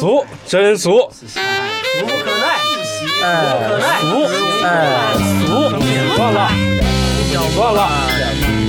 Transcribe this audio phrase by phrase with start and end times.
[0.00, 1.38] 俗，真俗，俗
[2.00, 2.56] 不可耐，
[3.22, 3.28] 哎，
[3.60, 4.66] 不可耐，俗，哎，
[5.44, 5.46] 俗，
[6.16, 6.48] 算了，
[7.54, 7.78] 算了，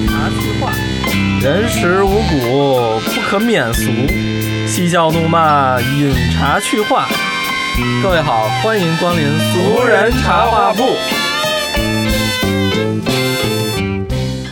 [0.09, 0.73] 茶词话，
[1.41, 3.89] 人食五谷，不可免俗，
[4.67, 7.07] 嬉笑怒骂，饮茶去话。
[8.04, 10.84] 各位好，欢迎光临俗人茶话铺。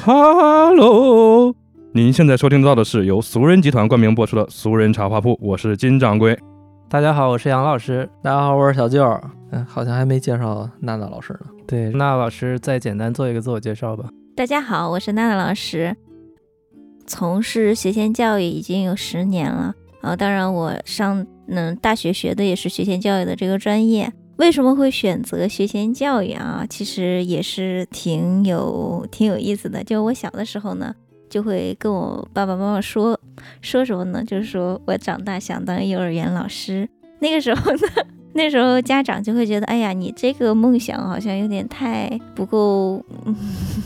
[0.05, 1.53] 哈喽，
[1.93, 6.39] 您现在收听到的是由俗人集团冠名播出的《俗人茶话铺》，我是金掌柜。
[6.89, 8.09] 大家好，我是杨老师。
[8.23, 9.05] 大家好，我是小舅。
[9.51, 11.41] 嗯，好像还没介绍娜娜老师呢。
[11.67, 14.09] 对，娜娜老师再简单做一个自我介绍吧。
[14.35, 15.95] 大家好，我是娜娜老师，
[17.05, 19.71] 从事学前教育已经有十年了。
[20.01, 24.11] 啊，当然我上嗯大学学的也是学前教育的这个专业。
[24.37, 26.65] 为什么会选择学前教育啊？
[26.67, 29.83] 其实也是挺有挺有意思的。
[29.83, 30.95] 就我小的时候呢，
[31.29, 33.19] 就会跟我爸爸妈妈说
[33.61, 34.23] 说什么呢？
[34.25, 36.87] 就是说我长大想当幼儿园老师。
[37.19, 37.79] 那个时候呢，
[38.33, 43.35] 那时候家长就会觉得，哎呀，你这个梦想好像有点太不够，嗯、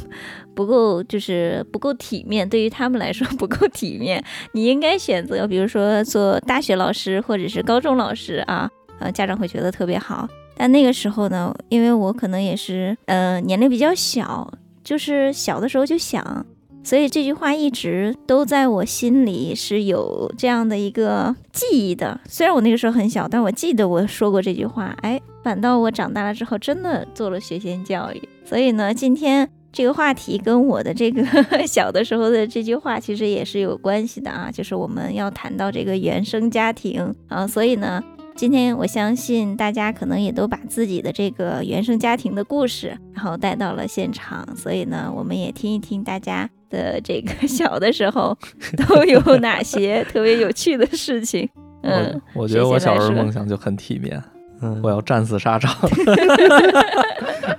[0.54, 4.24] 不够就是不够体面，对于他们来说不够体面。
[4.52, 10.28] 你应该选择，比如说做大学老师或者是高中老师啊，呃，家长会觉得特别好。
[10.56, 14.48] 但那个时候呢，因为我可能也是，呃，年龄比较小，
[14.84, 16.46] 就是小的时候就想，
[16.84, 22.20] 所以这句话一直都在我心里是有这样的一个记忆的。
[22.28, 24.96] 虽然我那个时候很小，但我记得我说过这句话。
[25.02, 28.22] 哎，反倒我长大了之后，真的做了学前教育。
[28.44, 31.24] 所以呢，今天这个话题跟我的这个
[31.66, 38.04] 小的时候的这句话其实也是有关系的啊，就是我们要谈到这个原生家庭啊，所以呢。
[38.36, 48.38] 今天我相信大家可能也都把自己的这个原生家庭的故事，然后带到了现场，所以呢，我们也听一听大家的这个 小的时候
[48.88, 51.48] 都有哪些特别有趣的事情。
[51.84, 54.22] 嗯，我我觉得我小时候梦想就很体面，
[54.62, 55.76] 嗯，我要战死沙场。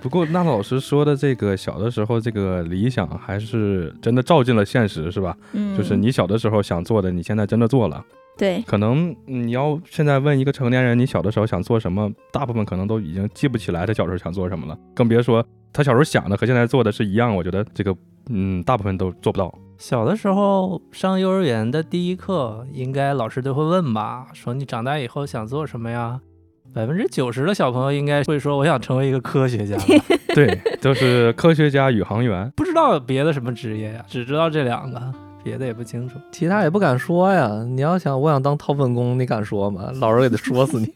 [0.03, 5.37] 不过娜娜老师说的这个小的时候这个理想，还是真的照进了现实，是吧？
[5.53, 8.05] 嗯，就是你小的时候想做的，你现在真的做了。
[8.37, 17.34] 对，可能你要现在问一个成年人，你小的时候想做什么，大部分可能都已经记不起来他小时候想做什么了，更别说他小时候想的和现在做的是一样。
[17.34, 17.97] 我觉得这个，
[18.31, 19.53] 嗯，大部分都做不到。
[19.78, 26.21] 小的时候上幼儿园的第一课，应该老师都会问吧，说你长大以后想做什么呀？
[26.72, 29.77] 百分之九十的小朋友应该会说，我想成为一个科学家。
[30.34, 35.15] 对，就是科学家、宇航员，不知道别的什么职业呀，只知道这两个。
[35.44, 37.62] 别的也不清楚，其他也不敢说呀。
[37.69, 39.93] 你要想，我想当掏粪工，你敢说吗？
[40.00, 40.91] 老师也得说死你。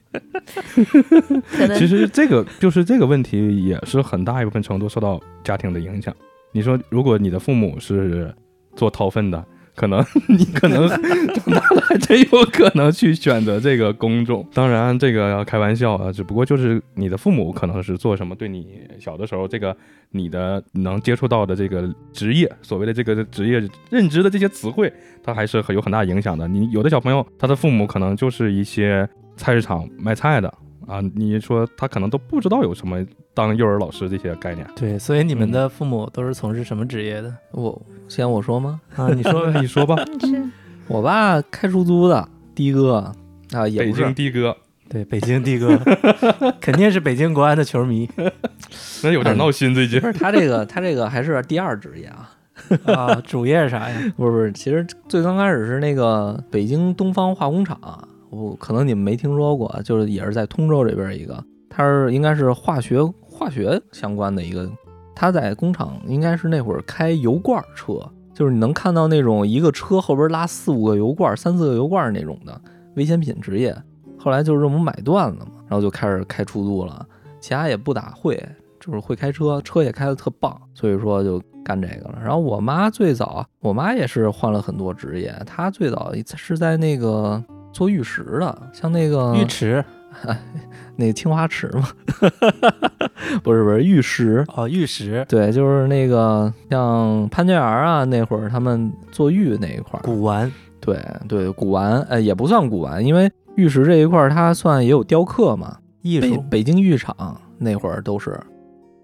[1.76, 6.14] 其实这个就是这个问题，也是很大一部分程度受到家庭的影响。
[6.50, 8.34] 你说，如果你的父母是
[8.74, 9.44] 做掏粪的，
[9.76, 11.57] 可能 你可能长大了
[11.88, 14.46] 还真有可能去选择这个工种。
[14.52, 19.74] 当然，这个要开玩笑啊，只不过就是你的父母可能是做什么，对你小的时候这个
[20.10, 26.46] 你的能接触到的这个职业，所谓的这个职业认知的这些词汇，它还是很有很大影响的。
[26.46, 30.52] 你有的小朋友，他的父母可能就是一些菜市场卖菜的
[30.86, 34.66] 啊，你说他可能都不知道有什么当幼儿老师这些概念。
[34.76, 37.34] 对，所以你们的父母都是从事什么职业的？
[37.52, 38.80] 我先我说吗？
[38.94, 39.96] 啊，你说 你说吧。
[40.88, 43.14] 我爸开出租的，的哥
[43.52, 44.56] 啊，也北京的哥。
[44.88, 45.78] 对，北京的哥，
[46.60, 48.08] 肯定是北京国安的球迷。
[49.04, 50.00] 那有点闹心，最近。
[50.00, 52.30] 不是他这个，他这个还是第二职业啊。
[52.86, 54.12] 啊， 主业是啥呀？
[54.16, 57.78] 不是不是，其实最刚开始是那个北京东方化工厂，
[58.30, 64.68] 我可能你们没听说过，就是也是在通州这边一个，他是应该是化学化学相关的一个，
[65.14, 68.00] 他在工厂应该是那会儿开油罐车，
[68.38, 72.60] 就是你能看到那种一个车后边拉四五个油罐、三四个油罐那种的
[72.94, 73.76] 危险品职业。
[74.16, 77.04] 后来就是这么买断了嘛，然后就开始开出租了，
[77.40, 78.40] 其他也不咋会，
[78.78, 82.20] 就是会开车，车也开的特棒，所以说就干这个了。
[82.22, 87.42] 然后我妈最早，我妈也是换了很多职业，她最早是在那个
[87.72, 89.84] 做玉石的，像那个玉池，
[90.98, 91.88] 那青花瓷嘛，
[93.42, 100.98] 不是不是玉石哦，玉石，对，就是那个像潘家园啊那会儿他们做玉那一块儿，古玩，对
[101.28, 103.30] 对，古玩，呃也不算古玩，因为。
[103.56, 106.40] 玉石这一块，它算也有雕刻嘛，艺术。
[106.48, 108.40] 北京玉厂那会儿都是，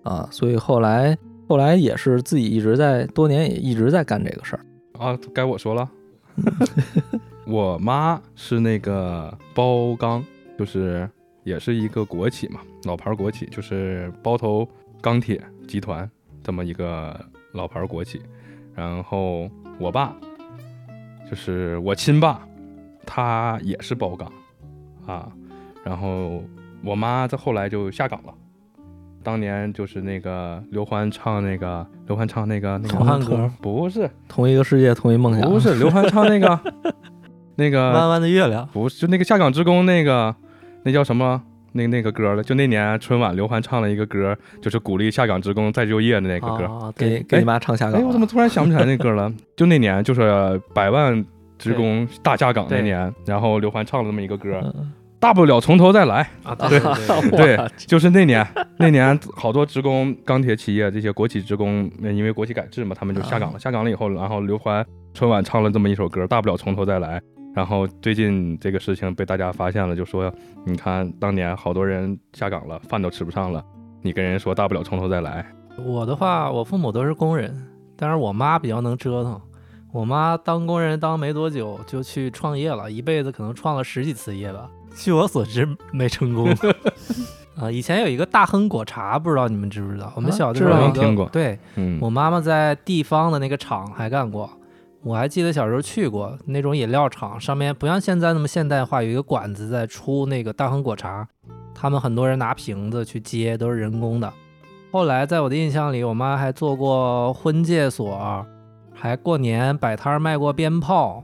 [0.04, 1.18] 啊，所以后来
[1.48, 4.60] 后来也是自己一直在多年也一直在干这个事儿
[4.96, 5.18] 啊。
[5.34, 5.90] 该我说了，
[7.48, 10.24] 我妈是那个包钢，
[10.56, 11.10] 就是
[11.44, 14.68] 也是一个国企嘛，老牌国企，就是包头
[15.00, 16.10] 钢铁集团
[16.42, 17.18] 这么一个
[17.52, 18.20] 老牌国企。
[18.74, 19.48] 然后
[19.78, 20.16] 我爸
[21.30, 22.40] 就是我亲爸，
[23.06, 24.30] 他也是包钢。
[25.06, 25.30] 啊，
[25.84, 26.42] 然后
[26.82, 28.34] 我妈在后来就下岗了。
[29.22, 35.48] 当年就是那个刘欢唱那个刘欢唱那个那个同汉歌不是同一个世界，同一梦想。
[35.48, 36.58] 不是刘欢唱那个
[37.56, 40.34] 那个 弯弯的月亮，不是就那个下岗职工那个
[40.84, 41.42] 那叫什么
[41.72, 42.42] 那那个歌了？
[42.42, 46.92] 就那年春晚刘欢唱了一个歌，就是鼓励下岗职工再就业的那个歌。
[46.96, 48.06] 给给你妈唱下岗哎，了。
[48.06, 49.32] 我怎么突然想不起来那歌了？
[49.56, 51.24] 就那年就是百万
[51.58, 56.28] 职工大下岗那年，然后刘欢唱了这么一个歌，嗯大不了从头再来。
[56.42, 56.78] 啊， 对
[57.30, 58.46] 对就是那年，
[58.78, 63.58] 那年好多职工、钢铁企业这些国企职工，呃因为国企改制嘛，他们就下岗了。
[63.58, 64.84] 下岗了以后，然后刘欢
[65.14, 67.22] 春晚唱了这么一首歌，大不了从头再来。
[67.54, 70.32] 然后最近这个事情被大家发现了，就说
[70.66, 73.64] 你看当年好多人下岗了，饭都吃不上了，
[74.02, 75.46] 你跟人说大不了从头再来。
[75.78, 77.56] 我的话，我父母都是工人，
[77.96, 79.40] 但是我妈比较能折腾。
[79.92, 84.68] 我妈当工人当没多久就去创业了，一辈子可能创了十几次业吧。
[84.96, 86.48] 据我所知，没成功。
[87.56, 90.12] 啊，以前有一个大亨果茶，不知道你们知不知道？
[90.16, 94.50] 我们啊小的知道时候听过对嗯，我妈妈在地方的那个厂还干过，
[95.04, 101.28] 我还记得小时候去过那种饮料厂，上面不像现在那么现代化，有一个管子在出那个大亨果茶，
[101.74, 104.32] 他们很多人拿瓶子去接，都是人工的。
[104.90, 108.46] 后来在我的印象里，我妈还做过婚介所，
[108.94, 111.22] 还过年摆摊卖过鞭炮，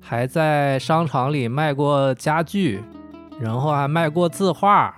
[0.00, 2.80] 还在商场里卖过家具，
[3.40, 4.94] 然后还卖过字画。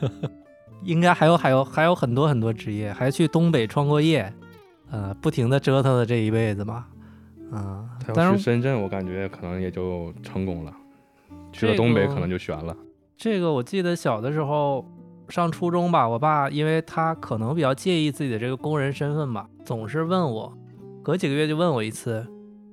[0.82, 4.32] 应该还有还有还有很多很多职业，还去东北创过业，
[4.90, 6.86] 呃，不停的折腾的这一辈子嘛，
[7.52, 10.72] 嗯、他要去深圳，我感觉可能也就成功了；
[11.52, 12.74] 去了东北可能就悬了。
[13.16, 14.84] 这个我记得小的时候
[15.28, 20.52] 上初中吧，我爸因为他可能比较介意自己的这个工人身份吧，总是问我，
[21.02, 22.26] 隔几个月就问我一次，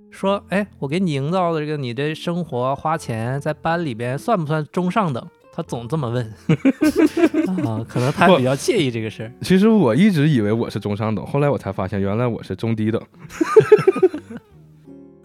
[0.10, 5.28] 说，哎，我给你营造的这个你的生活花钱在班里边算不算中上等？
[5.52, 6.26] 他总这么问，
[7.68, 9.34] 啊，可能他比较介意这个事儿。
[9.42, 13.02] 其实我一直以为我是中上等，后来我才发现原来我是中低等。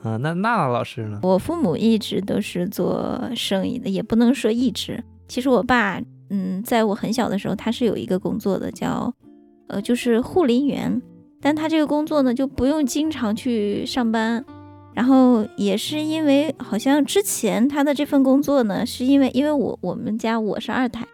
[0.05, 1.19] 啊，那娜娜老师呢？
[1.23, 5.03] 我父母一直都是做生意的，也不能说一直。
[5.27, 5.99] 其实我爸，
[6.29, 9.13] 嗯，在我很小的时候，他是有一个工作的，叫
[9.69, 11.01] 呃，就是护林员。
[11.41, 14.45] 但他这个工作呢，就不用经常去上班。
[14.93, 21.05] 然后也是因为好像之前他的这份工作呢，是因为因为我我们家我是二胎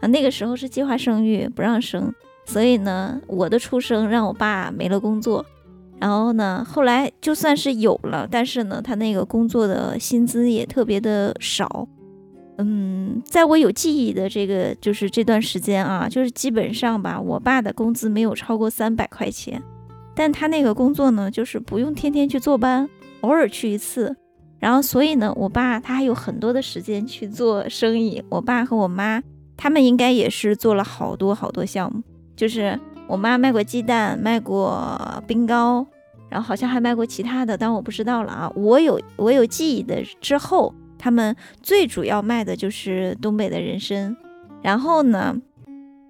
[0.00, 5.44] 啊，那个时候是计划生育不让生，所以呢，我的出生让我爸没了工作。
[5.98, 11.88] 然后呢，后来就算是有了，但是呢，他那个工作的薪资也特别的少。
[12.58, 19.62] 嗯，在我有记忆的这个就是这段时间啊，就是基本上吧，我爸的工资没有超过三百块钱，
[20.14, 22.88] 但他那个工作呢，就是不用天天去坐班，
[23.20, 24.16] 偶尔去一次。
[24.58, 28.22] 然后，所以呢，我爸他还有很多的时间去做生意。
[28.30, 29.22] 我爸和我妈
[29.54, 32.02] 他们应该也是做了好多好多项目，
[32.34, 35.86] 就是我妈卖过鸡蛋，卖过冰糕，
[36.28, 38.52] 然后好像还卖过其他的，但我不知道了啊。
[38.56, 44.16] 我有我有记忆的之后，他们最主要卖的就是东北的人参，
[44.60, 45.40] 然后呢，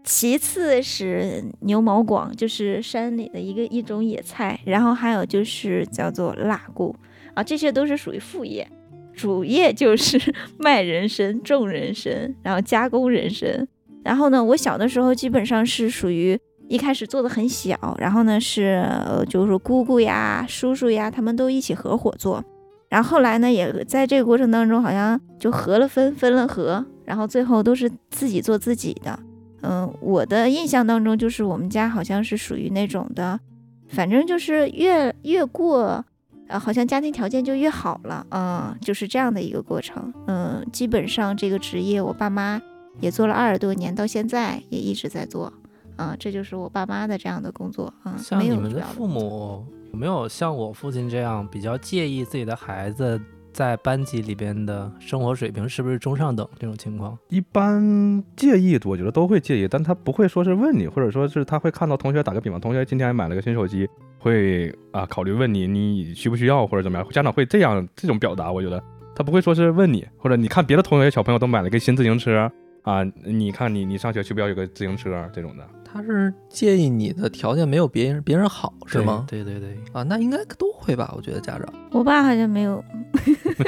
[0.04, 6.96] 其次是牛毛广，就是山里的一个一种野菜，然后还有就是叫做辣菇
[7.34, 8.66] 啊，这些都是属于副业。
[9.12, 10.20] 主业就是
[10.58, 13.66] 卖人参、种人参，然后加工人参。
[14.04, 22.44] 然后呢，我小的时候基本上是属于一开始做的很小，然后呢是呃就是姑姑呀、叔叔呀，他们都一起合伙做。
[22.88, 29.18] 然后后来呢，也在这个过程当中，好像就合了分，分了合，然后最后都是自己做自己的。
[29.62, 33.40] 嗯，我的印象当中，就是我们家好像是属于那种的，
[33.88, 36.04] 反正就是越越过，
[36.46, 40.12] 呃，好像家庭条件就越好了，嗯，就是这样的一个过程。
[40.28, 42.62] 嗯，基本上这个职业，我爸妈
[43.00, 45.52] 也做了二十多年，到现在也一直在做。
[45.96, 47.92] 啊、这就是我爸妈的这样的工作。
[48.02, 53.20] 啊，像你们的父母有没有像我父亲这样比较介意自己的孩子
[53.52, 57.18] 在班级里边的生活水平是不是中上等这种情况？
[57.30, 63.88] 一般介意，我觉得都会介意，但他不会说是问你，或者说是他会看到同学，打个比方，同学今天买了个新手机，
[64.18, 68.82] 会啊考虑问你你需不需要或者怎么样，家长会这样这种表达，我觉得
[69.14, 79.24] 他不会说是问你，或者你看别的同学小朋友都买了个新自行车啊，你看你你上学需不需要有个自行车这种的，他是介意你的条件没有别人别人好是吗？
[79.26, 81.10] 对对对，啊，那应该都会吧？
[81.16, 82.84] 我觉得家长 我爸好像没有。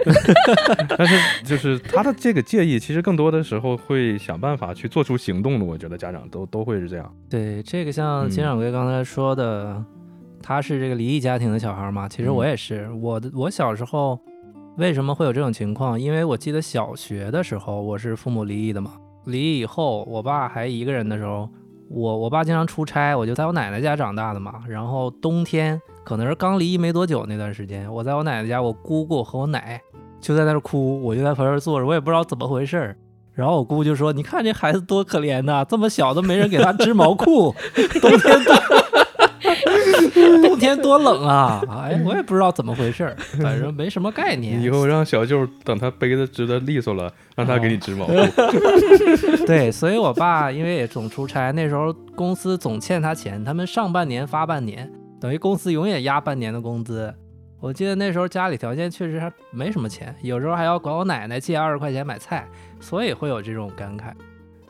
[0.96, 7.10] 但是就是他的这个介意，其实更多的时候会想办法去做出行动的，我觉得家长都都会是这样。
[7.30, 9.82] 对，这个像嗯金掌柜刚才说的，
[10.42, 14.20] 他是这个离异家庭的小孩嘛，其实我嗯也是，我的我小时候
[14.76, 15.98] 为什么会有这种情况？
[15.98, 18.92] 因为我记得小学的时候，我是父母离异的嘛。
[19.24, 21.48] 离异以后，我爸还一个人的时候，
[21.90, 24.54] 我我爸经常出差，我就在我奶奶家长大的嘛。
[24.68, 29.80] 然后冬天可能是刚离异没多久那段时间，我在我奶奶家，我姑姑和我奶
[30.20, 32.96] 就在那儿哭，我就在旁边坐着，我也不知道怎么回事儿。
[33.34, 37.54] 然后我姑就说：“你看这孩子多可怜呐，这么小都没人给他织毛裤，
[38.00, 38.54] 冬天多
[40.42, 41.62] 冬天多冷啊！
[41.68, 44.60] 哎，我也不知道怎么回事儿，反正没什么概念。
[44.62, 48.12] 以后让小舅等他背的织的利索了，让他给你织毛裤。
[49.46, 57.14] 对，所以我爸因为也总出差，那时候公司总欠他钱，他们上半年发半年，等于公司永远压半年的工资。
[57.60, 62.46] 我记得那时候家里条件确实还没什么钱，有时候还要管我奶奶借二十块钱买菜，
[62.78, 64.12] 所以会有这种感慨。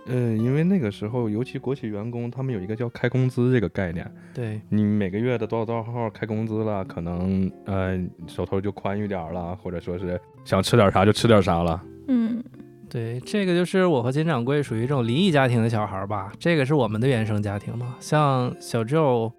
[0.09, 4.11] 嗯，因为那个时候，尤其国企员工，他们有一个叫开工资这个概念。
[4.35, 11.83] 对你每个月的多少多少号开工资了，可能呃手头就宽裕点儿了，或者说是想吃点啥就吃点啥了。
[12.09, 12.43] 嗯，
[12.89, 16.33] 对，这个就是我和金掌柜属于这种离异家庭的小孩儿吧。
[16.39, 17.97] 这个是我们的原生家庭嘛。
[18.01, 19.31] 像小舅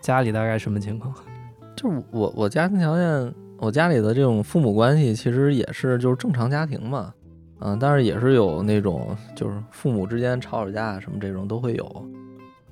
[0.00, 1.14] 家里大概什么情况？
[1.76, 7.14] 就是我我家庭条件，我家里的这种父母关系其实也是就是正常家庭嘛，
[7.60, 12.06] 嗯，但是也是有那种就是父母之间吵吵架什么这种都会有，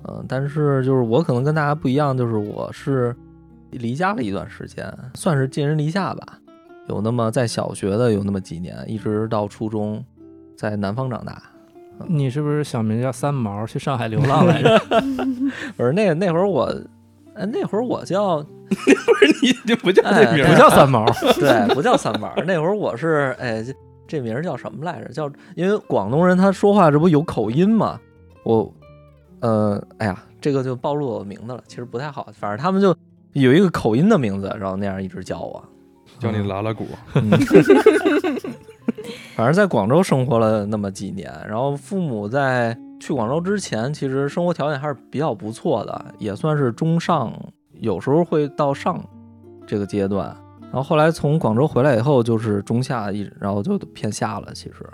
[0.07, 3.15] 嗯，但是就是我可能跟大家不一样，就是我是
[3.71, 6.39] 离家了一段时间，算是寄人篱下吧，
[6.87, 10.03] 有那么在小学的有那么几年，一直到初中
[10.57, 11.41] 在南方长大。
[12.07, 14.79] 你是不是小名叫三毛，去上海流浪来着？
[15.75, 16.63] 不是那个那会儿我，
[17.33, 18.37] 呃那会儿我叫
[18.69, 21.05] 那会儿你就不叫这名哎儿不叫三毛，
[21.37, 22.33] 对，不叫三毛。
[22.47, 23.61] 那会儿我是，哎，
[24.09, 25.13] 这这名儿叫什么来着？
[25.13, 27.99] 叫因为广东人他说话这不有口音嘛。
[28.43, 28.73] 我，
[29.41, 32.27] 呃，哎呀，这个就暴露我名字了，其实不太好。
[32.33, 32.95] 反正他们就
[33.33, 35.63] 有一个口音的名字，然后那样一直叫我。
[36.17, 36.87] 叫你拉拉鼓。
[37.13, 37.29] 嗯
[39.35, 47.31] 反正在广州生活了那么几年，然后父母在去广州之前，其实生活条件还是比较不错的，也算是中上，
[47.79, 49.01] 有时候会到上
[49.65, 50.35] 这个阶段。
[50.71, 54.51] 然后后来从广州回来以后，就是中下一，然后就偏下了。
[54.53, 54.87] 其实，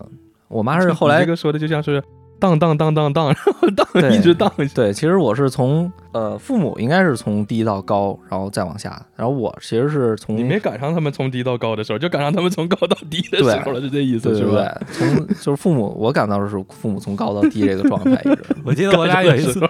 [0.00, 0.06] 嗯，
[0.48, 2.02] 我妈是后来你这个说的就像是
[2.40, 4.74] 荡荡荡荡荡，然后荡一直荡下去。
[4.74, 14.80] 对，其实我是从呃父母应该是从低到高，然后再往下，然后我其实是从你没赶上他们从低到高的时候，就赶上他们从高到低的时候了，就这意思对对是吧？
[14.88, 18.44] 对，从就是父母，我感到的是父母从高到低这个状态一直。
[18.64, 19.60] 我记得我俩有一次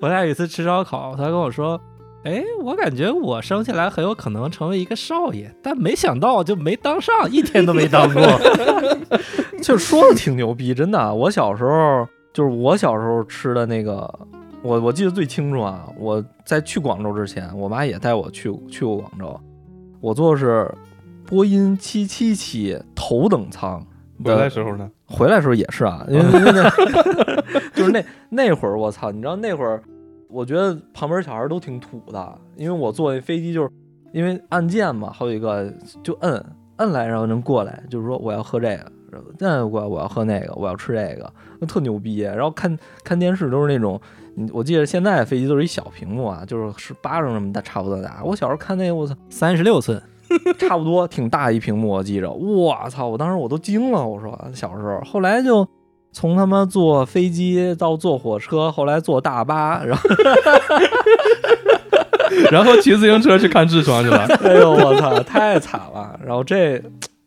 [0.00, 1.78] 我俩有一次吃烧烤，他跟我说
[2.24, 8.22] ：“哎，我感觉我生下来很有可能成为一个少爷，但没想到就没当上，一天都没当过。
[9.60, 11.12] 就是说的挺牛逼，真的。
[11.14, 14.08] 我小时候就是我小时候吃的那个，
[14.62, 15.84] 我我记得最清楚啊。
[15.98, 19.40] 我在去广州之前，我妈也带我去去过广州。
[20.00, 20.72] 我坐的是
[21.26, 23.84] 波音七七七头等舱
[24.24, 26.24] 回来，时候呢，回来时候也是啊，因为
[27.74, 29.82] 就是那那会儿我操，你知道那会儿，
[30.32, 33.70] 我觉得旁边小孩都挺土的，因为我坐那飞机就是
[34.12, 35.72] 因为按键嘛，好几个
[36.02, 36.44] 就摁
[36.76, 38.92] 摁来，然后能过来，就是说我要喝这个，
[39.38, 42.20] 那我我要喝那个，我要吃这个，那特牛逼。
[42.20, 44.00] 然后看 看电视都是那种，
[44.36, 48.22] 嗯我记得现在飞机都是一小屏幕啊，就是是巴掌那么大，差不多大。
[48.24, 50.02] 我小时候看那个，我操，”三十六寸，
[50.58, 53.06] 差不多挺大一屏幕，我记着，我操！
[53.06, 55.66] 我当时我都惊了，我说小时候，后来就
[56.12, 60.08] 从他妈坐飞机到坐火车，后来坐大巴，然后
[62.50, 66.18] 然后骑自行车去看痔疮去了， 哎呦我操，太惨了！
[66.24, 66.78] 然后这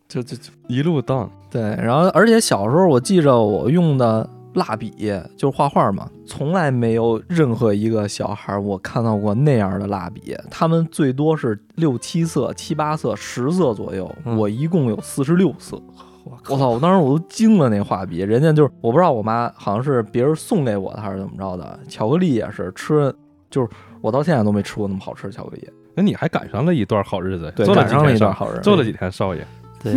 [0.07, 1.29] 就就就一路荡。
[1.49, 4.91] 对，然后而且小时候我记着我用的蜡笔
[5.37, 15.77] 就是画画嘛，从来没有任何一个小孩我看到过那样的蜡笔，他们最多是六七色、七八色、十色左右，嗯我一共有四十六色。
[15.77, 15.83] 我
[16.25, 16.69] 我操！
[16.69, 23.13] 我当时我都惊了，那画笔，人家就是我不知道我妈好像是别人送给我的还是怎么着的，巧克力也是吃，
[23.49, 23.69] 就是
[24.01, 25.69] 我到现在都没吃过那么好吃的巧克力。
[25.93, 28.61] 那你还赶上了一段好日子，对，做了几赶上了天少，一段好日子。
[28.61, 29.45] 做了几天少爷，
[29.81, 29.93] 对，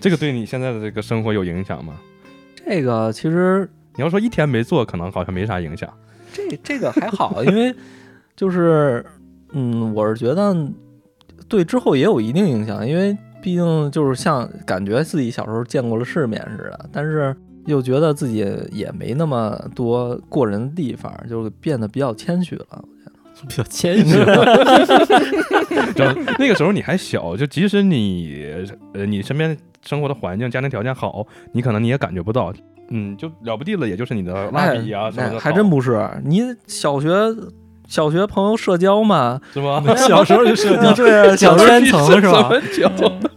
[0.00, 1.94] 这个对你现在的这个生活有影响吗？
[2.64, 5.92] 这个其实你要说一天没做，可能好像没啥影响。
[6.32, 7.74] 这这个还好，因为
[8.34, 9.04] 就是
[9.52, 10.56] 嗯，我是觉得
[11.46, 13.14] 对之后也有一定影响，因为
[13.44, 17.36] 毕竟就是像感觉自己小时候见过了世面似的，但是
[17.66, 18.38] 又觉得自己
[18.72, 22.66] 也没那么多过人的地方，就是变得比较谦虚了。
[23.46, 24.14] 比较谦虚。
[25.94, 26.04] 就
[26.38, 32.50] 那个时候你还小，就即使你呃你身边生活的环境、家庭条件好，你可能你也感觉不到。
[32.88, 35.38] 嗯，就了不地了，也就是你的蜡笔啊哎什么的好。
[35.40, 36.08] 还真不是。
[36.24, 37.08] 你小学
[37.86, 39.82] 小学朋友社交嘛，是吗？
[39.96, 42.50] 小时候就社交， 对啊， 小小圈层是吧？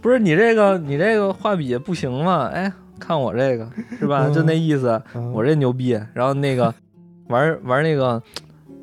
[0.00, 2.46] 不是你这个你这个画笔不行嘛？
[2.52, 4.28] 哎，看我这个是吧？
[4.28, 5.00] 就那意思，
[5.34, 5.98] 我这牛逼。
[6.14, 6.72] 然后那个
[7.28, 8.20] 玩玩那个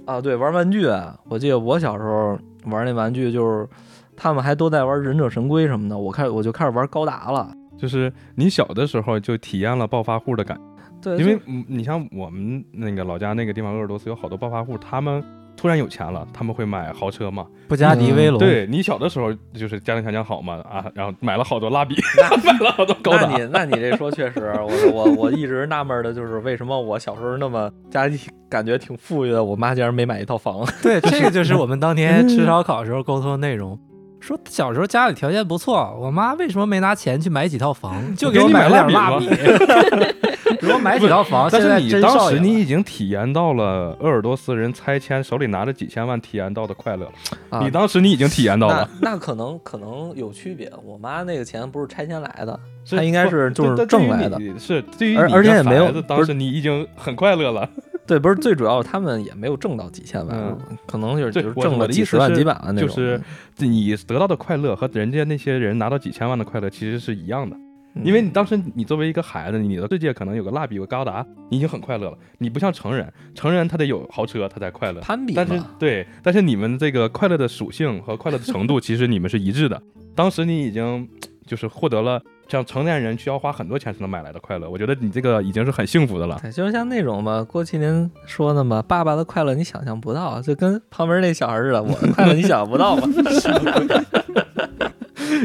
[0.06, 0.88] 啊，对，玩玩具。
[1.28, 3.68] 我记得我小时候玩那玩具，就是
[4.16, 7.50] 他们还都在玩忍者神龟什么的，我开我就开始玩高达了。
[7.78, 10.58] 就是你小的时候就体验了暴发户的感
[11.02, 15.22] 觉，对，因为你像我们那个老家那个地方鄂尔多斯有好多暴发户，他们
[15.66, 17.48] 突然有钱了，他们会买豪车吗。
[17.68, 21.96] 布加迪威龙，对你小的时候就是家庭条件好嘛啊，然后买了好多蜡笔，
[22.46, 23.26] 买了好多高达。
[23.26, 28.16] 那你那你这说确实，我我我一直纳闷的就是为什么我小时候那么家里
[28.48, 30.64] 感觉挺富裕的，我妈竟然没买一套房。
[30.84, 33.76] 对，这个就是我们当年吃烧烤时候沟通的内容。
[34.26, 39.30] 说小时候家里条件不错，我妈为什么没拿钱去买几套房，就给我买了点蜡笔？
[40.62, 47.12] 如果买几套房，但现在是你当时你已经体验到了鄂尔多斯人拆迁手里拿着几千万体验到的快乐了，
[47.52, 48.90] 啊你当时你已经体验到那了。
[49.00, 50.72] 那可能可能有区别。
[50.84, 57.70] 我妈那个钱不是拆迁来的，是他应该是不就是挣来的你是对于而你而且也没有当不时你已经很快乐了。
[58.08, 62.90] 对，不是最主要，他们也没有挣到几千万，嗯可能就是挣了几十万、几百万那种。
[62.90, 63.22] 就是
[63.58, 67.56] 你得到的快乐和人家那些人拿到几千万的快乐其实是一样的，
[67.96, 72.18] 嗯因为你当时你作为一个孩子，你的世界可能有个蜡笔、有个高达，你已经很快乐了。
[72.38, 75.00] 你不像成人，成人他得有豪车，他才快乐。
[75.02, 79.82] 攀比但是，对，但是你们这个快乐的属性和快乐的程度，其实你们是一致的。
[80.14, 81.08] 当时你已经
[81.48, 86.38] 就是获得了像成年人需要花很多钱才能买来的快乐，我觉得你这个已经是很幸福的了。
[86.42, 93.04] 对，就是像那种嘛，郭麒麟说的嘛，爸爸的快乐你想象不到，就跟旁边那小孩似的，我的 快乐你想象不到嘛。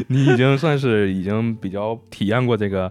[0.08, 2.90] 你已经算是已经比较体验过这个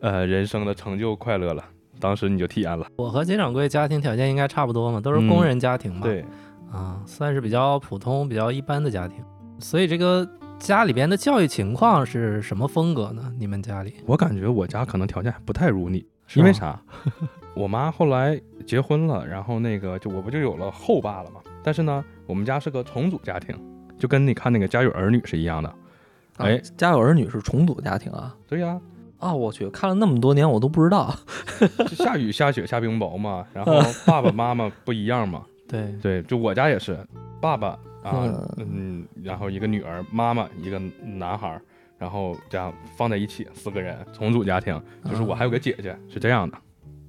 [0.00, 1.64] 呃人生的成就快乐了。
[1.98, 6.24] 当时你就体验了，我和金掌柜家庭条件应该差不多嘛，都是工人家庭嘛，对，
[6.72, 9.18] 啊，算是比较普通、比较一般的家庭。
[9.58, 10.26] 所以这个
[10.60, 13.32] 家里边的教育情况是什么风格呢？
[13.38, 13.94] 你们家里？
[14.06, 16.80] 我感觉我家可能条件还不太如你，是因为啥？
[17.56, 21.40] 我妈后来结婚了，然后那个就我不就有了后爸了嘛。
[21.64, 23.56] 但是呢，我们家是个重组家庭，
[23.98, 25.74] 就跟你看那个《家有儿女》是一样的。
[26.36, 28.36] 哎啊，家有儿女是重组家庭啊。
[28.46, 28.78] 对呀、
[29.18, 31.14] 啊，我去，看了那么多年，我都不知道。
[31.96, 35.42] 下雨下雪下冰雹嘛，然后 爸爸妈妈不一样嘛。
[35.66, 36.98] 对，对，就我家也是，
[37.40, 38.24] 爸爸啊，
[38.56, 41.62] 嗯嗯，然后一个女儿，妈妈一个男孩儿，
[41.98, 46.56] 然后这样放在一起四个人重组家庭，就是我还有个姐姐，是这样的。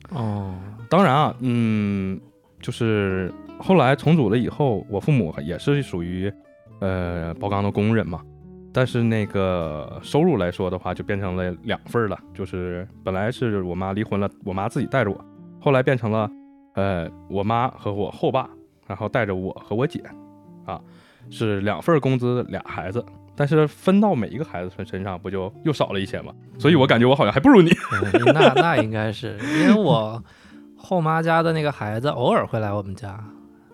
[0.10, 0.54] 哦，
[0.90, 2.20] 当然啊，嗯，
[2.60, 6.32] 就是后来重组了以后，我父母也是属于
[6.80, 8.22] 呃包钢的工人嘛，
[8.74, 12.20] 但是那个收入来说的话，就变成了两份儿了。
[12.34, 15.26] 就是本来是我妈离婚了，我妈自己带着我，
[15.62, 16.30] 后来变成了
[16.76, 18.50] 呃我妈和我后爸，
[18.88, 20.04] 然后带着我和我姐，
[20.66, 20.80] 啊，
[21.30, 23.04] 是两份工资俩孩子。
[23.36, 26.34] 但是分到每一个孩子身身上，不就又少了一些吗？
[26.60, 27.70] 所以我感觉我好像还不如你。
[27.70, 30.22] 对那那应该是因为我
[30.76, 33.24] 后妈家的那个孩子偶尔会来我们家，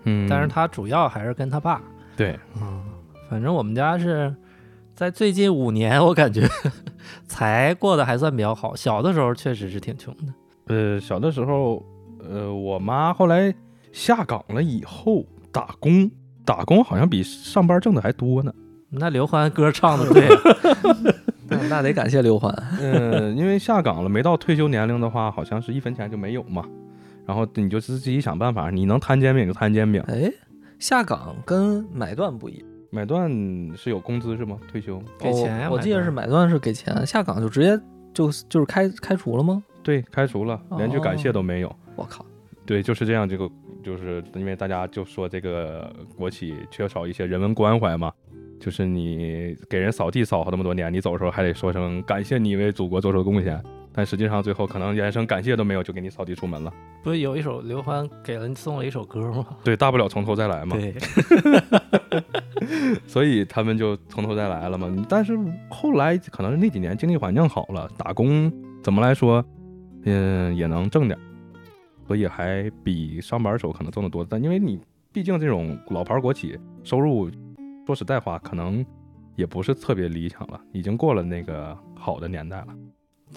[0.03, 1.81] 嗯但是他主要还是跟他爸。
[2.15, 2.83] 对，嗯，
[3.29, 4.33] 反正我们家是
[4.95, 6.47] 在最近五年，我感觉
[7.27, 8.75] 才过得还算比较好。
[8.75, 10.33] 小的时候确实是挺穷的。
[10.67, 11.83] 呃，小的时候，
[12.19, 13.53] 呃，我妈后来
[13.91, 16.09] 下岗了以后打工，
[16.47, 18.53] 打工好像比上班挣的还多呢。
[18.89, 20.97] 那刘欢歌唱的对啊，
[21.49, 22.55] 那 那得感谢刘欢。
[22.79, 26.63] 嗯，因为下岗了，没到退休年龄的话，好像是一分钱就没有嘛。
[27.25, 30.01] 然后你就自己想办法，你能摊煎饼就摊煎饼。
[30.07, 30.31] 哎，
[30.79, 33.29] 下岗跟买断不一样，买断
[33.75, 34.57] 是有工资是吗？
[34.71, 35.01] 退休？
[35.19, 37.77] 给钱呀我我记得是买断是给钱，下岗就直接
[38.13, 39.61] 就就是开开除了吗？
[39.83, 41.75] 对，开除了，连句感谢都没有。
[41.97, 42.25] 我靠，
[42.67, 43.27] 对，就是这样。
[43.27, 43.49] 这个
[43.81, 48.11] 就是因为大家就说这个国企缺少一些人文关怀嘛，
[48.59, 56.71] 就是你给人扫地扫好那么多年，你走的时候还得说声感谢你为祖国做出的贡献，但实际上最后可能连声感谢都没有，就给你扫地出门了。
[57.03, 59.45] 不是有一首刘欢给了送了一首歌吗？
[59.63, 60.75] 对，大不了从头再来嘛。
[60.75, 60.93] 对，
[63.07, 64.93] 所以他们就从头再来了嘛。
[65.07, 65.37] 但是
[65.69, 68.51] 后来可能是那几年经济环境好了，打工
[68.83, 69.41] 怎么来说，
[70.03, 71.21] 嗯，也能挣点儿，
[72.07, 74.25] 所以还比上班时候可能挣得多。
[74.27, 74.79] 但因为你
[75.11, 77.29] 毕竟这种老牌国企，收入
[77.85, 78.85] 说实在话，可能
[79.35, 82.67] 也不是特别理想了，已经过了那个好的年代了。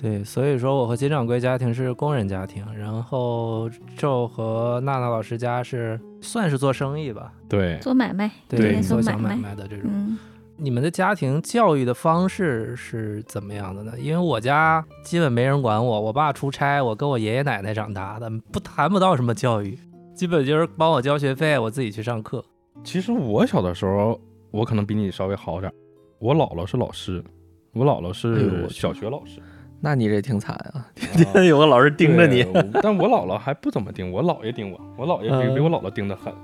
[0.00, 9.90] 对，所以说我和金掌柜家庭是工人家庭，然后宙和娜娜老师家是算是做生意吧，对，做买卖，对做小买卖，卖的这种。
[9.92, 10.16] 嗯，
[10.62, 13.92] 你们的家庭教育的方式是怎么样的呢？
[13.98, 19.78] 因为我家基本没人管我，我爸出差，我跟我爷爷奶奶长大的，不谈不到什么教育。
[20.14, 22.44] 基本就是帮我交学费，我自己去上课。
[22.84, 24.20] 其实我小的时候，
[24.50, 25.74] 我可能比你稍微好点儿。
[26.18, 27.24] 我姥姥是老师，
[27.72, 29.40] 我姥姥是小学老师，
[29.80, 32.42] 那你这挺惨啊， 天天有个老师盯着你。
[32.44, 36.34] 对但我姥姥还不怎么盯，我姥爷盯我，我姥爷比嗯比我姥姥盯得狠。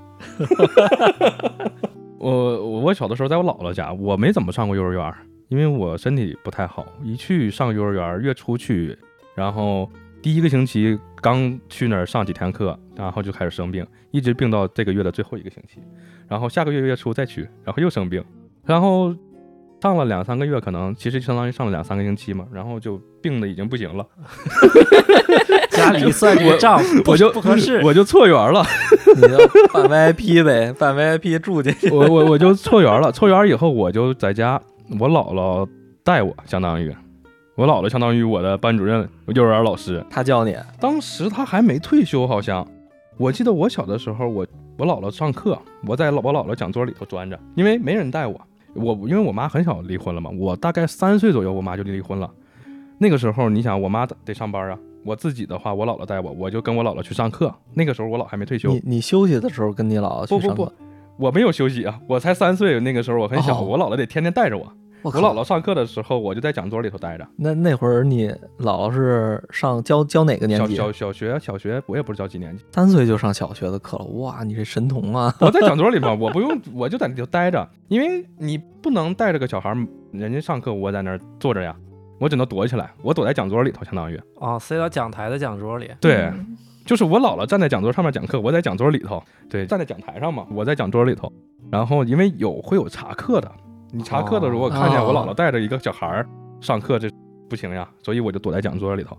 [2.19, 5.13] 我我小的时候在我姥姥家，我没怎么上过幼儿园，
[5.49, 8.97] 因为我身体不太好，一去上幼儿园儿，月初去，
[9.35, 9.89] 然后
[10.21, 15.79] 第一个星期刚去那儿上几天课，然后就开始生病，一直病到这个月的最后一个星期，
[16.27, 18.23] 然后下个月月初再去，然后又生病，
[18.65, 19.15] 然后
[19.79, 24.05] 上了两三个月，可能其实相当于上了两三个星期嘛，然后就病的已经不行了，
[25.69, 27.79] 家里算这个账我就不合适。
[27.83, 28.65] 我就错园了。
[29.17, 29.37] 你就
[29.73, 31.89] 办 VIP 呗， 办 VIP 住进去。
[31.89, 34.61] 我我我就错园了，错园以后我就在家，
[34.99, 35.67] 我姥姥
[36.03, 36.95] 带我，相当于
[37.55, 40.05] 我姥姥相当于我的班主任，幼儿园老师。
[40.09, 42.65] 他教你，当时他还没退休，好像
[43.17, 44.45] 我记得我小的时候，我
[44.77, 48.39] 我姥姥上课，我在老我姥姥讲桌里头钻着，因为没人带我，
[48.75, 52.29] 我因为我妈很小离婚了嘛，我大概三岁左右，我妈就离婚了。
[52.99, 54.77] 那个时候，你想我妈得上班啊，
[55.07, 57.53] 我自己的话，我姥姥带我，我就跟我姥姥去上课。
[57.73, 60.73] 那个时候我姥还没退休，你你休息的时候跟你姥姥不不不去上课。，
[61.17, 64.65] 我没有休息啊，我才三岁，那个时候我很小，哦我姥姥得天天带着我。
[65.03, 67.25] 我我姥姥上课的时候，我就在讲桌里头待着。
[67.37, 68.27] 那那会儿你
[68.59, 70.75] 姥姥是上教教哪个年级？
[70.75, 75.33] 小小小学小学，我也不知道几年级，三岁就上小学的课了，哇，你这神童啊！
[75.39, 79.77] 我在讲桌里嘛， 我不用，我就在那头待着，因为你不能带着个小孩儿，
[80.11, 81.73] 人家上课我在那儿坐着呀，
[82.19, 85.89] 我只能躲起来，我躲在讲桌里头，相当于哦，塞到讲台的讲桌里。
[85.99, 91.31] 对，嗯就是我姥姥站在讲桌上面讲课，我在讲桌里头，对，站在讲台上嘛，我在讲桌里头，
[91.69, 93.51] 然后因为有会有查课的，
[93.91, 96.25] 你查课的如果看见我姥姥带着一个小孩儿
[96.61, 97.09] 上课，这
[97.49, 99.17] 不行呀，所以我就躲在讲桌里头，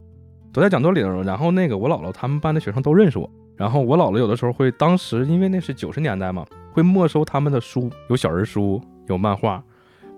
[0.50, 9.62] 躲在讲桌里头，然后那个我姥姥他们班的学生都认识我，然后我姥姥有的时候会，当时因为那是九十年代嘛，会没收他们的书，有小人书，有漫画，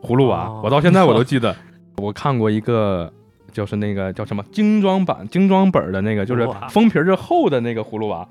[0.01, 1.53] 葫芦娃，哦我到现在我都记得，
[2.01, 3.13] 我看过一个。
[3.53, 8.25] 就是那个叫什么精装版、精装本的那个，就是封皮儿是厚的那个葫芦娃，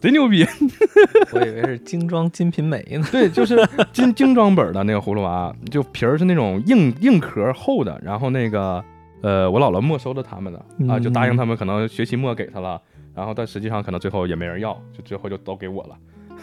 [0.00, 0.44] 贼牛逼。
[1.32, 3.06] 我以为是精装金瓶梅呢。
[3.12, 3.56] 对，就是
[3.92, 8.84] 精精装本的那个葫芦娃，就皮儿是那种硬硬壳厚的，然后那个
[9.22, 10.58] 呃，我姥姥没收了他们的
[10.92, 12.82] 啊，就答应他们可能学期末给他了，
[13.14, 15.96] 然后但实际上可能最后也没人要，就最后就都给我了，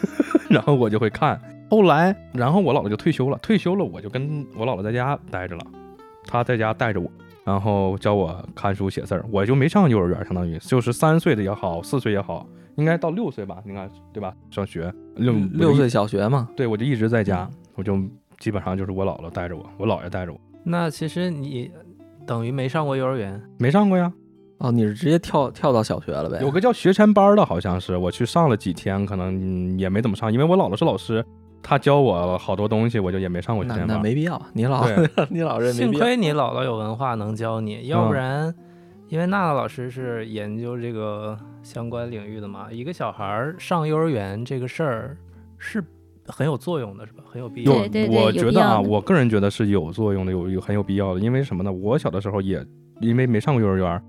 [0.48, 1.38] 然后我就会看。
[1.68, 5.66] 后来，然后我姥姥就退休了，退休了我就跟我姥姥在家待着了，
[6.32, 7.10] 她在家带着我。
[7.44, 14.32] 然后教我看书写字儿，我就没上幼儿园，相当于就是三岁的也好，四岁也好，应该到六岁吧，应该对吧？
[14.48, 17.98] 上学六六岁小学嘛，对，我就一直在家，我就
[18.38, 21.68] 基本上就是我姥姥带着我，我姥爷带着我，那其实你
[22.24, 23.42] 等于没上过幼儿园。
[23.58, 24.12] 没上过呀。
[24.58, 26.38] 哦，你是直接跳跳到小学了呗？
[26.40, 31.24] 有个叫学前班的，好像是我去上了几天，可能嗯也没怎么上，因为我姥姥是老师，
[31.62, 34.02] 她教我好多东西，我就也没上过学那那前班。
[34.02, 34.84] 没必要，你老
[35.30, 35.92] 你老这没幸。
[35.92, 38.54] 亏你姥姥有文化能教你，要不嗯然，
[39.08, 45.16] 因为娜娜老师是研究这个相关领域的嘛，一个小孩儿上幼儿园这个事儿
[45.58, 45.82] 是
[46.26, 47.22] 很有作用的，是吧？
[47.30, 47.72] 很有必要。
[47.72, 51.20] 对对对我觉得啊，我个人觉得是有作用的，有有很有必要的。
[51.20, 51.72] 因为什么呢？
[51.72, 52.64] 我小的时候也
[53.00, 54.02] 因为没上过幼儿园，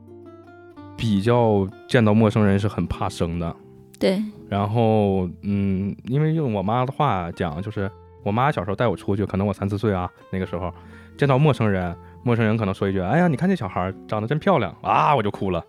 [0.98, 3.56] 比较见到陌生人是很怕生的。
[4.04, 7.90] 对，然后，嗯，因为用我妈的话讲，就是
[8.22, 10.70] 我妈小时候带我出去，可能我三四岁啊，那个时候
[11.18, 15.64] 见到陌生人，陌生人可能说一句：“哎呀，你看这小孩长得真漂亮啊！”我就哭了。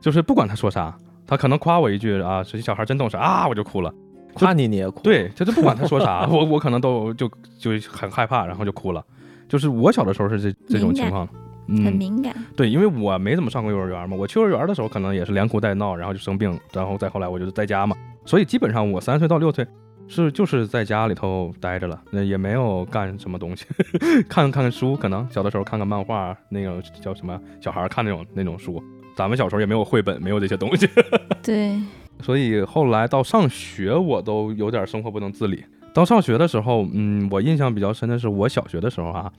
[0.00, 3.94] 就是不管他说啥，他可能夸我一句啊，这小孩真懂事啊，我就哭了。
[4.34, 9.00] 夸你你也哭，对，就是不管他说啥， 我我可能都就就很害怕，然后就哭了。
[9.48, 11.28] 就是我小的时候是这这种情况，
[11.68, 12.34] 很嗯，敏感。
[12.56, 19.66] 对，因为我没怎么上过幼儿园嘛，我去幼儿园的时候可能也是连哭带闹，然后就生病，然后再后来我就在家嘛，所以基本上我三岁到六岁
[20.08, 23.64] 是就是在家里头待着了，那也没有干什么东西，
[24.28, 28.82] 看看书，可能小的时候看看漫画，那种叫什么小孩看那种那种书，
[29.16, 30.88] 咱们小时候也没有绘本，没有这些东西，
[31.42, 31.76] 对，
[32.22, 35.64] 所以后来到上学我都有点生活不能自理。
[35.92, 39.32] 到上学的时候，嗯，我印象比较深的是我小学的时候啊，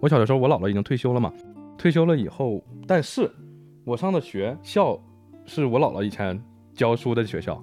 [0.00, 1.32] 我小的时候我姥姥已经退休了嘛，
[1.76, 3.30] 退休了以后，但是
[3.84, 4.98] 我上的学校
[5.44, 6.40] 是我姥姥以前
[6.74, 7.62] 教书的学校，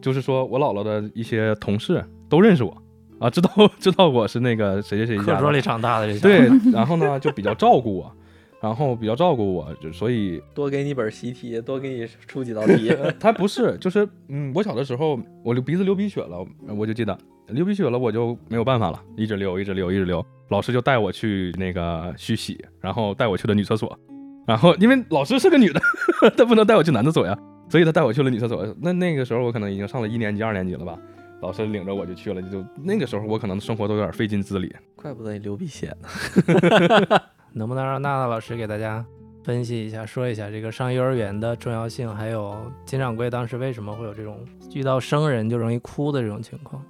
[0.00, 2.76] 就是说我姥姥的一些同事都认识我
[3.18, 8.12] 啊，知道 知道我是那个谁谁谁家桌里长大的这小对， 然后呢就比较照顾我，
[8.60, 12.94] 然后比较照顾我，就所以多给你本习题，多给你出几道题。
[13.18, 20.24] 他不是，就是嗯，我小的时候我流鼻子流鼻血了，我就记得流鼻血了，我就没有办法了，一直流，一直流，一直流。
[20.48, 23.98] 老师就带我去那个去洗，然后带我去的女厕所，
[24.46, 25.80] 然后因为老师是个女的，
[26.36, 27.36] 她不能带我去男厕所呀，
[27.68, 28.66] 所以她带我去了女厕所。
[28.80, 30.96] 那那个时候我可能已经上了一年级、二年级了吧，
[31.42, 34.74] 老师领着我就去了，就那个时候我可能生活都有点费劲自理。
[34.94, 37.20] 怪不得你流鼻血呢。
[37.52, 39.04] 能不能让娜娜老师给大家
[39.42, 44.38] 分析一下，说一下这个上幼儿园的重要性，还有金掌柜当时为什么会有这种
[44.74, 46.80] 遇到生人就容易哭的这种情况？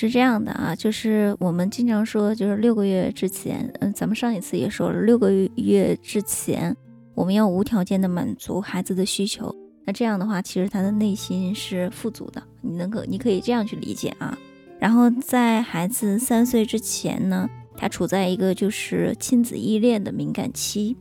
[0.00, 6.76] 是这样的啊，就是我们经常说，就是六个月之前，嗯，咱们上一次也说了，六个月之前
[7.16, 9.52] 我们要无条件的满足孩子的需求。
[9.84, 14.38] 那这样的话，其实他的内心是富足的，你能够，你可以这样去理解啊。
[14.78, 20.96] 然后在孩子三岁之前呢，他处在一个就是亲子依恋的敏感期。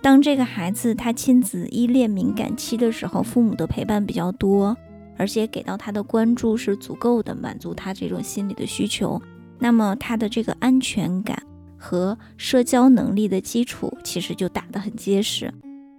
[0.00, 4.74] 当这个孩子他亲子依恋敏感期的时候，父母的陪伴比较多，
[5.20, 9.20] 而且给到他的关注是足够的，满足他这种心理的需求。
[9.58, 11.42] 那么他的这个安全感
[11.76, 15.52] 和社交能力的基础其实就打得很结实。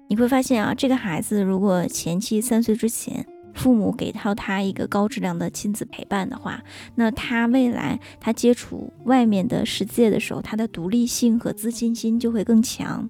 [0.08, 6.64] 你会发现啊，这个孩子如果前期三岁之前，父母给到他一个高质量的亲子陪伴的话，
[6.96, 13.08] 那他未来他接触外面的世界的时候，他的独立性和自信心就会更强。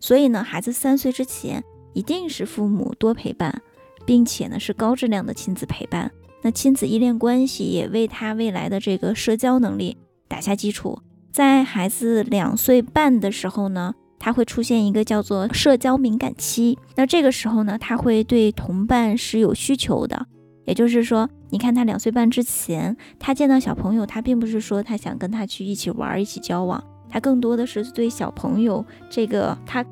[0.00, 3.62] 所以呢，孩子三岁之前一定是父母多陪伴，
[4.04, 6.10] 并且呢是高质量的亲子陪伴。
[6.42, 9.96] 那亲子依恋关系也为他未来的这个社交能力
[10.28, 10.98] 打下基础。
[11.30, 16.78] 在孩子两岁半的时候呢，他会出现一个叫做社交敏感期。
[16.96, 20.26] 那这个时候呢，他会对同伴是有需求的。
[20.64, 26.82] 也就是说，你看他两岁半之前，他见到小朋友，他并不是说他想跟他去一起玩、一起交往。
[27.08, 29.84] 他更多的是对小朋友这个，他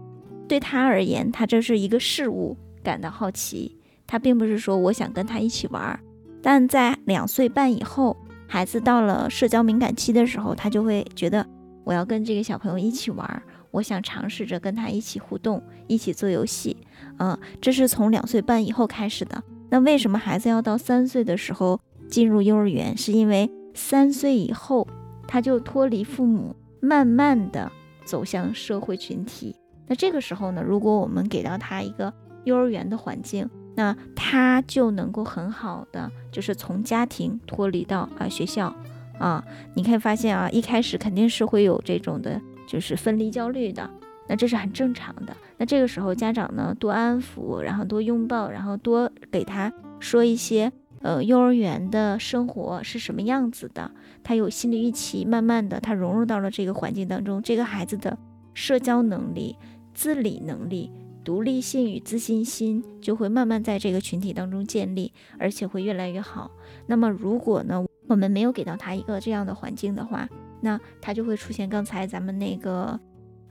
[0.47, 3.77] 对他而言，他这是一个事物感到好奇。
[4.11, 5.97] 他并不是说我想跟他一起玩。
[6.43, 8.17] 但在两岁半以后，
[8.49, 11.47] 孩子到了社交敏感期的时候，他就会觉得
[11.85, 16.77] 我要跟这个小朋友一起玩，我想尝试着跟他一起互动，一起做游戏。
[17.19, 19.41] 嗯，这是从两岁半以后开始的。
[19.69, 22.97] 那为什么孩子要到三岁的时候进入幼儿园？
[22.97, 24.89] 是因为三岁以后
[25.29, 26.57] 他就脱离父母。
[26.83, 27.71] 慢慢的
[28.07, 29.55] 走向社会群体，
[29.87, 32.11] 那这个时候呢，如果我们给到他一个
[32.45, 38.75] 幼儿园的环境，那他就能够很好的就是从家庭脱离到啊学校
[39.19, 43.89] 啊，你可以发现啊，一开始肯定是会有这种的，就是分离焦虑的，
[44.29, 45.37] 那这是很正常的。
[45.59, 50.73] 那这个时候家长呢，多安抚，然后多拥抱，然后多给他说一些。
[51.03, 53.91] 呃，幼儿园的生活是什么样子的？
[54.23, 58.19] 他有心理预期，慢慢的他融入到了这个环境当中，这个孩子的
[58.53, 59.57] 社交能力、
[59.95, 60.93] 自理能力、
[61.31, 66.51] 独立性与自信心就会慢慢在这个群体当中建立，而且会越来越好。
[66.89, 70.29] 那么如果呢，我们没有给到他一个这样的环境的话，
[70.61, 72.99] 那他就会出现刚才咱们那个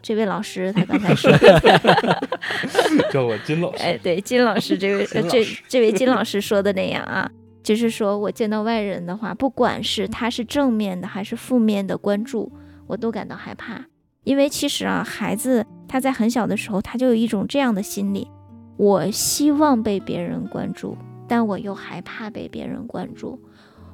[0.02, 2.28] 这位老师他刚才说的，
[3.14, 3.82] 叫我金老师。
[3.82, 7.32] 哎，对，金老师这位这这位金老师说的那样啊。
[7.64, 12.52] 就是说，我见到外人的话，不管是他是正面的还是负面的关注，
[12.88, 13.86] 我都感到害怕。
[14.30, 18.30] 因为其实啊，孩子他在很小的时候，他就有一种这样的心理：
[18.78, 20.96] 我希望被别人关注，
[21.28, 23.40] 但我又害怕被别人关注。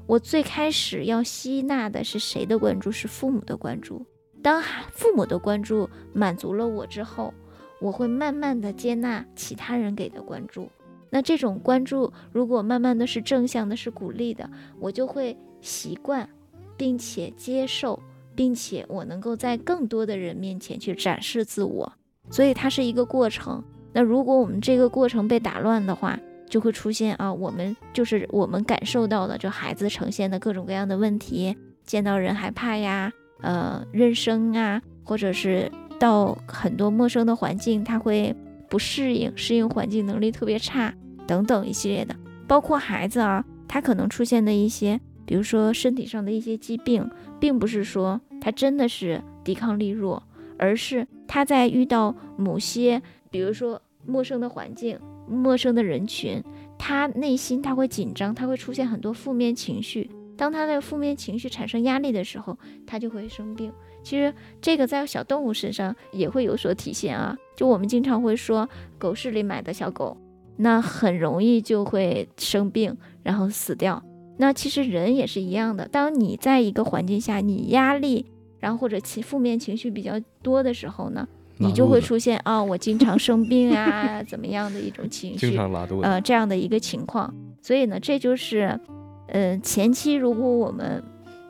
[0.05, 2.91] 我最开始要吸纳的是谁的关注？
[2.91, 4.05] 是父母的关注。
[4.41, 7.33] 当父母的关注满足了我之后，
[7.79, 10.69] 我会慢慢的接纳其他人给的关注。
[11.09, 14.49] 那这种关注，如果慢慢的是正向的，是鼓励的，
[14.81, 16.27] 我就会习惯，
[16.75, 17.97] 并且接受，
[18.35, 21.93] 并且我能够在更多的人面前去展示自我。
[22.29, 23.63] 所以它是一个过程。
[23.93, 26.19] 那如果我们这个过程被打乱的话，
[26.49, 38.35] 就会出现啊，我们就是我们感受到的，就孩子呈现的各种各样的问题，见到人害怕呀，呃，认生啊，或者是到很多陌生的环境，他会
[38.69, 40.93] 不适应，适应环境能力特别差。
[41.27, 42.15] 等等一系列的，
[42.47, 47.09] 包括孩子啊，他可能出现的一些，比如说身体上的一些疾病，
[47.39, 50.21] 并不是说他真的是抵抗力弱，
[50.57, 56.43] 而是他在遇到某些，比如说陌生的环境、陌生的人群，
[56.77, 60.09] 他内心他会紧张，他会出现很多负面情绪。
[60.37, 63.71] 当他的负面情绪产生压力的时候，他就会生病。
[64.03, 70.17] 其实这个在小动物身上也会有所体现啊，就我们经常会说，狗市里买的小狗。
[70.57, 74.01] 那很容易就会生病，然后死掉。
[74.37, 78.25] 那其实人也是一样的，当你在一个环境下，你压力，
[78.59, 87.33] 然后或者其负面情绪比较多的时候呢，你就会出现啊，我经常生病啊，怎么样的一种情绪，经常拉肚子，呃，这样的一个情况。
[87.61, 88.79] 所以呢，这就是，
[89.27, 91.01] 呃，前期如果我们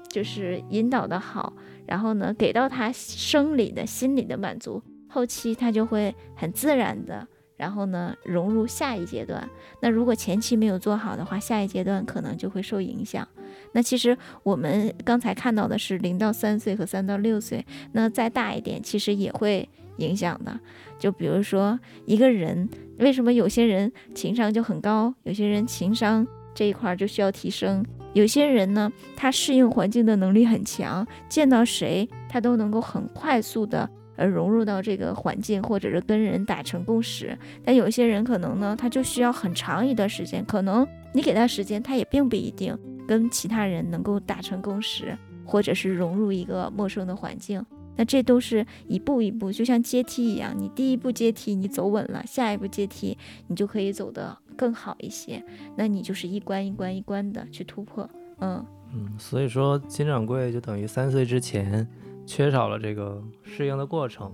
[0.07, 1.53] 就是引导的好，
[1.85, 7.27] 然后呢，给到他生理的心理的满足，后期他就会很自然的。
[7.57, 9.47] 然后呢融入下一阶段。
[9.81, 13.27] 那如果前期没有做好的话，下一阶段可能就会受影响。
[13.71, 20.59] 那其实我们刚才看到的是零到三岁和三到六岁，那再大一点其实也会影响的。
[20.97, 22.67] 就比如说一个人，
[22.99, 33.89] 为什么有些人情商就很高，有些人情商这一块就需要提升，有些人呢他适应环境的能力很强，见到谁他都能够很快速的。
[34.15, 47.65] 而融入到这个环境，或者是跟人达成共识，但有些人可能呢，他就需要很长一段时间，可能你给他时间，他也并不一定跟其他人能够达成共识，或者是融入一个陌生的环境。
[47.97, 55.41] 那这都是一步一步，就像阶梯一样，你第一步阶梯你走稳了，下一步阶梯你就可以走得更好一些。
[55.77, 61.87] 那你就是一关一关一关的去突破，嗯嗯，所以说金掌柜就等于三岁之前。
[62.25, 64.31] 缺少了这个适应的过程，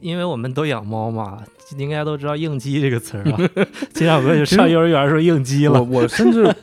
[0.00, 1.42] 因为我们都养猫嘛，
[1.78, 3.38] 应该都知道应激这个词儿吧？
[3.94, 5.82] 金掌柜就上幼儿园时候应激了。
[5.82, 6.54] 我我甚至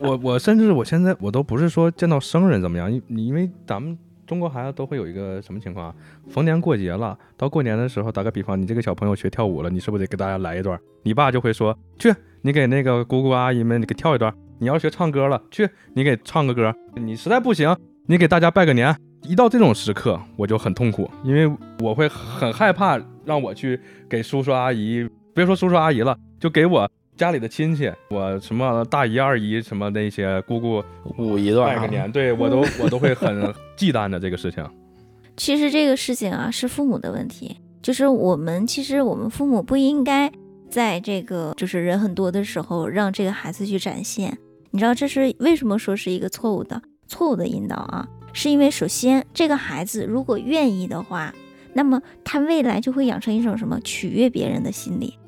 [0.00, 5.94] 我我甚至我现在我都不是说见到生人怎么样，因因为咱们中国孩子都会有一个什么情况？
[6.28, 10.78] 逢年过节了，到过年的时候，打个比方，你这个小朋友学跳舞了，你是不是得给大家来一段？
[11.02, 14.34] 你爸就会说去，你给那个姑姑阿姨们你给跳一段。
[14.60, 16.74] 你要学唱歌了，去，你给唱个歌。
[16.96, 17.76] 你实在不行，
[18.06, 18.96] 你给大家拜个年。
[19.22, 21.50] 一到这种时刻，我就很痛苦，因为
[21.80, 23.78] 我会很害怕让我去
[24.08, 30.82] 给叔叔阿姨，别说叔叔阿姨了，就给我家里的亲戚，我什么大姨、二姨什么那些姑姑
[31.18, 34.64] 五一段拜个年，对我都我都会很忌惮的这个事情。
[35.36, 40.30] 其实这个事情啊，是父母的问题，就是我们其实我们父母不应该
[40.70, 44.36] 在这个就是人很多的时候让这个孩子去展现。
[44.70, 48.06] 你知道这是为什么说是一个错误的错误的引导啊？
[48.32, 51.34] 是因为首先，这个孩子如果愿意的话，
[51.74, 55.18] 那么他未来就会养成一种什么取悦别人的心理。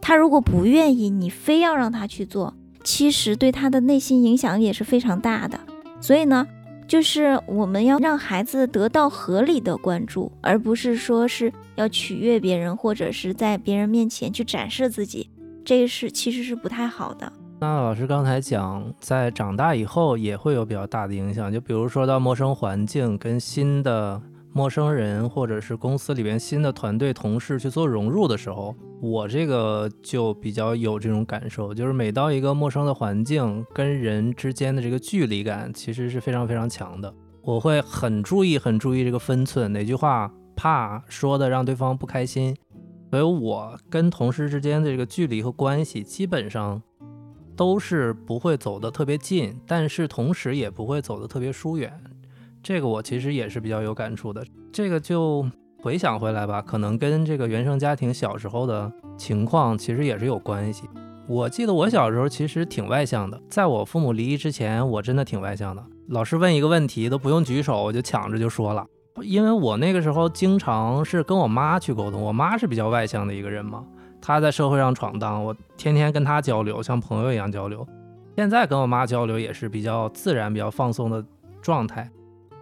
[0.00, 5.60] 他如果不愿意，你非要让他去做，其实对他的内心影响也是非常大的。
[6.00, 6.46] 所以呢，
[6.88, 15.28] 就是我们要让孩子得到合理的关注，而不是说是要取悦别人，或者是在别人面前去展示自己，
[15.64, 17.30] 这个是其实是不太好的。
[17.60, 24.18] 那老师刚才讲，在长大以后也会有比较大的影响，就比如说到陌生环境，跟新的
[24.50, 42.56] 陌生人，或者是公司里边新的团队同事去做融入的时候，我这个就比较有这种感受，就是每到一个陌生的环境，跟人之间的这个距离感其实是非常非常强的，我会很注意很注意这个分寸，哪句话怕说的让对方不开心，
[43.10, 46.80] 所以我跟同事之间的这个距离和关系基本上。
[47.60, 51.92] 都是不会走得特别近，但是同时也不会走得特别疏远。
[52.62, 54.42] 这个我其实也是比较有感触的。
[54.72, 55.46] 这个就
[55.82, 60.88] 回想回来吧，可能跟这个原生家庭小时候的情况其实也是有关系。
[61.28, 65.84] 我记得我小时候其实挺外向的，在我父母离异之前，我真的挺外向的。
[66.08, 68.86] 老师问一个问题都不用举手，我就抢着就说了，
[69.22, 73.84] 因为我那个时候经常是跟我妈去沟通，我妈是比较外向的一个人嘛。
[74.20, 77.86] 他在社会上闯荡，我天天跟他交流，像朋友一样交流。
[78.36, 81.24] 现在跟我妈交流也是比较自然、比较放松的
[81.60, 82.10] 状态。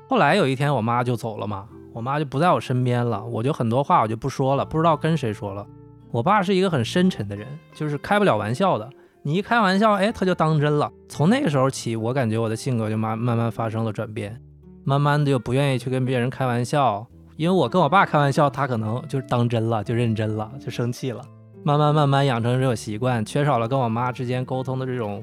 [0.09, 5.67] 后来有一天我妈就走了嘛，我妈就不在我身边了，我就很多话我就不说了，不知道跟谁说了。
[6.11, 8.89] 我爸是一个很深沉的人，就是开不了玩笑的。
[9.23, 10.91] 你一开玩笑，哎，他就当真了。
[11.09, 14.41] 从那个时候起，我感觉我的性格就慢慢慢发生了转变，
[14.85, 21.23] 慢慢的就不愿意去跟别人开玩笑，因为我跟我爸开玩笑，他可能就当真了，就认真了，就生气了。
[21.65, 25.23] 慢慢慢慢养成这种习惯，缺少了跟我妈之间沟通的这种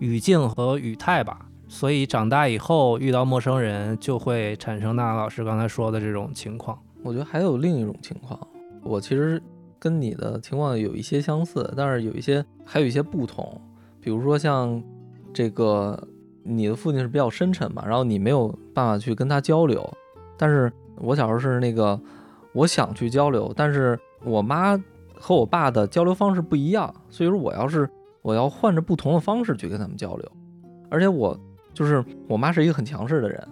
[0.00, 6.78] 语境和语态吧，所以长大以后遇到陌生人就会产生娜老师刚才说的这种情况。
[7.02, 8.38] 我觉得还有另一种情况，
[8.82, 9.40] 我其实
[9.78, 13.58] 跟你的情况有一些相似，但是有一些还有一些不同。
[14.00, 14.82] 比如说像
[15.32, 15.98] 这个，
[16.42, 19.88] 你的父亲是比较深沉嘛，然后你没有办法去跟他交流，
[20.36, 21.98] 但是我小时候是那个，
[22.52, 24.78] 我想去交流，但是我妈。
[25.20, 27.88] 和我爸的交流方式不一样，所以说我要是
[28.22, 30.32] 我要换着不同的方式去跟他们交流，
[30.90, 31.38] 而且我
[31.74, 33.46] 就是我妈是一个很强势的人，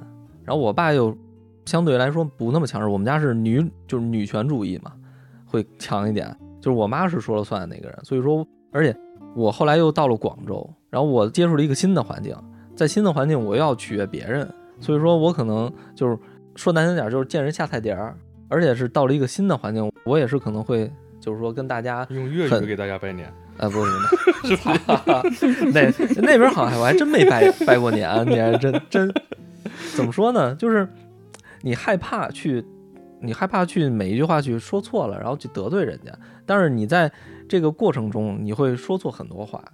[0.45, 1.17] 然后我爸又
[1.65, 2.89] 相对来说不那么强势。
[2.89, 4.93] 我们家是女就是女权主义嘛，
[5.45, 7.99] 会强一点，就是我妈是说了算的那个人。
[8.03, 8.97] 所以说，而且
[9.35, 12.37] 我后来又到了广州，然后我接触了一个新的环境，
[12.75, 14.49] 在新的环境我又要取悦别人，
[14.81, 16.19] 所以说我可能就是
[16.55, 18.17] 说难听点就是见人下菜碟儿，
[18.49, 20.91] 而且是到了一个新的环境，我也是可能会。
[21.27, 23.27] 就是说，跟大家用粤语给大家拜年
[23.59, 24.57] 啊，不是， 是
[24.87, 25.23] 吧？
[25.75, 29.13] 那那边好像我还真没拜拜过年，你还真真
[29.97, 30.55] 怎么说呢？
[30.55, 30.89] 就是
[31.63, 32.65] 你害怕去
[33.21, 36.13] 你害怕去每一句话去说错了，然后去得罪人家。
[36.47, 37.11] 但是你在
[37.49, 39.65] 这个过程中，你会说错很多话，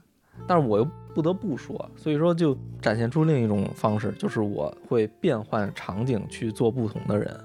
[0.46, 7.38] 但是我又不得不说，所以说就展现出另一种方式，就是我会变换场景去做不同的人。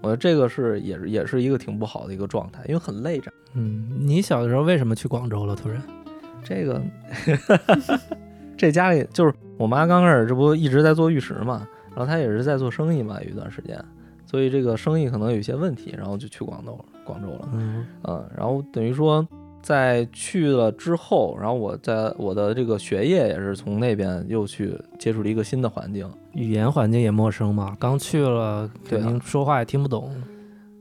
[0.00, 3.32] 我觉得这个是也是也是一个挺不好的一个状态，因为很累着。
[3.54, 5.56] 嗯，你小的时候为什么去广州了？
[5.56, 5.82] 突然，
[6.44, 6.80] 这个
[8.56, 13.82] 这家里就是我妈刚开始这不一直在做玉石嘛，然后她也是在做生意嘛，有一段时间，
[14.26, 17.48] 所以这个生意可能有一些问题，然后就去广州广州了。
[17.52, 19.26] 嗯嗯，然后等于说
[19.62, 30.10] 在去了之后，然后我在我的这个学业也是从那边又去接触了一个新的环境，语言环境也陌生嘛，刚去了，对啊肯定说话也听不懂。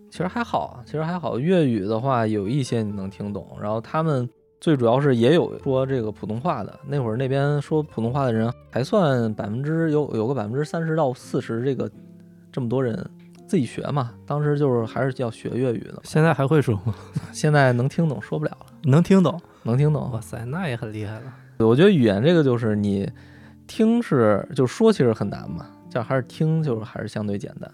[0.10, 1.38] 其实还好，其实还好。
[1.38, 4.28] 粤语的话有一些你能听懂，然后他们
[4.60, 6.80] 最主要是也有说这个普通话的。
[6.88, 11.92] 那会儿那边说普通话的人还算百分之有有个百分之三十到四十，这个
[12.52, 12.98] 这么多人
[13.48, 14.12] 自己学嘛。
[14.26, 16.94] 当时就是还是要学粤语的，现在还会说吗？
[17.32, 19.40] 现在能听懂说不了了，能听懂？
[19.64, 20.22] 能听懂哇。
[20.22, 21.34] 塞，那也很厉害了。
[21.60, 23.10] 我觉得语言这个就是你
[23.66, 27.72] 听是就说其实很难嘛，这还是听就是还是相对简单。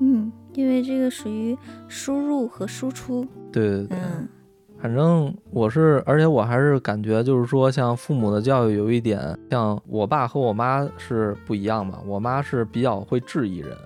[0.00, 1.56] 嗯，因为这个属于
[1.88, 3.98] 输入和输出，对对对。
[3.98, 4.28] 嗯
[4.82, 11.98] 反正我是，而且我还是感觉就是说，像父母的教育有一点，像我爸和我妈是不一样嘛。
[12.06, 13.76] 我妈是比较会质疑人，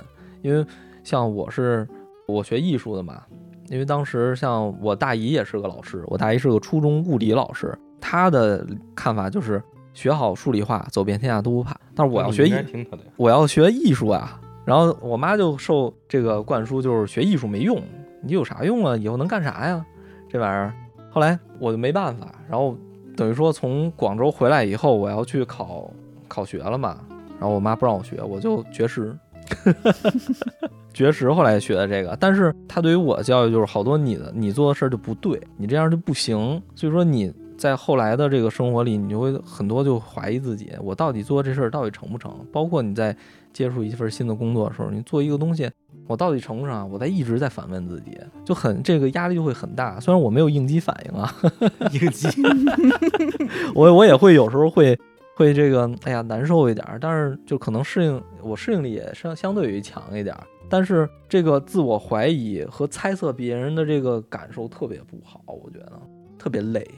[0.40, 0.64] 因为
[1.05, 1.86] 像我是
[2.26, 3.22] 我学艺术的嘛，
[3.68, 11.78] 因为当时像我大姨也是个老师，我大姨是个初中物理老师，她的看法就是学好数理化，走遍天下都不怕。
[11.94, 12.55] 但是我要学艺。
[13.16, 14.40] 我要学艺术啊。
[14.64, 17.78] 然后我妈就受这个灌输，就是学艺术没用，
[18.22, 18.96] 你有啥用啊？
[18.96, 19.84] 以后能干啥呀？
[20.30, 20.74] 这玩意儿。
[21.11, 22.74] 后来我就没办法，然后
[23.14, 25.90] 等于说从广州回来以后，我要去考
[26.26, 26.98] 考学了嘛。
[27.38, 29.14] 然后我妈不让我学，我就绝食。
[30.95, 36.62] 绝食后来学的这个，但是他对于我的教育就是好多你的你做的事儿就不对，你这样就不行。
[36.74, 42.32] 所以说你在后来的这个生活里，你就会很多就怀疑自己，我到底做这事儿到底成不成？
[42.53, 43.16] 包括你在
[43.53, 45.68] 接触一份新的工作的时候，你做一个东西，
[46.07, 46.84] 我到底成不成啊？
[46.84, 49.99] 我在一直在反问自己，就很这个压力就会很大。
[49.99, 51.34] 虽然我没有应激反应啊，
[51.92, 52.28] 应激。
[53.74, 54.97] 我我也会有时候会
[55.37, 60.47] 会这个哎呀难受一点儿，但是就可能适应我适应力也相相对于强一点儿。
[60.70, 65.93] 但是这个自我怀疑和猜测别人的这个感受特别不好，我觉得
[66.39, 66.89] 特别累。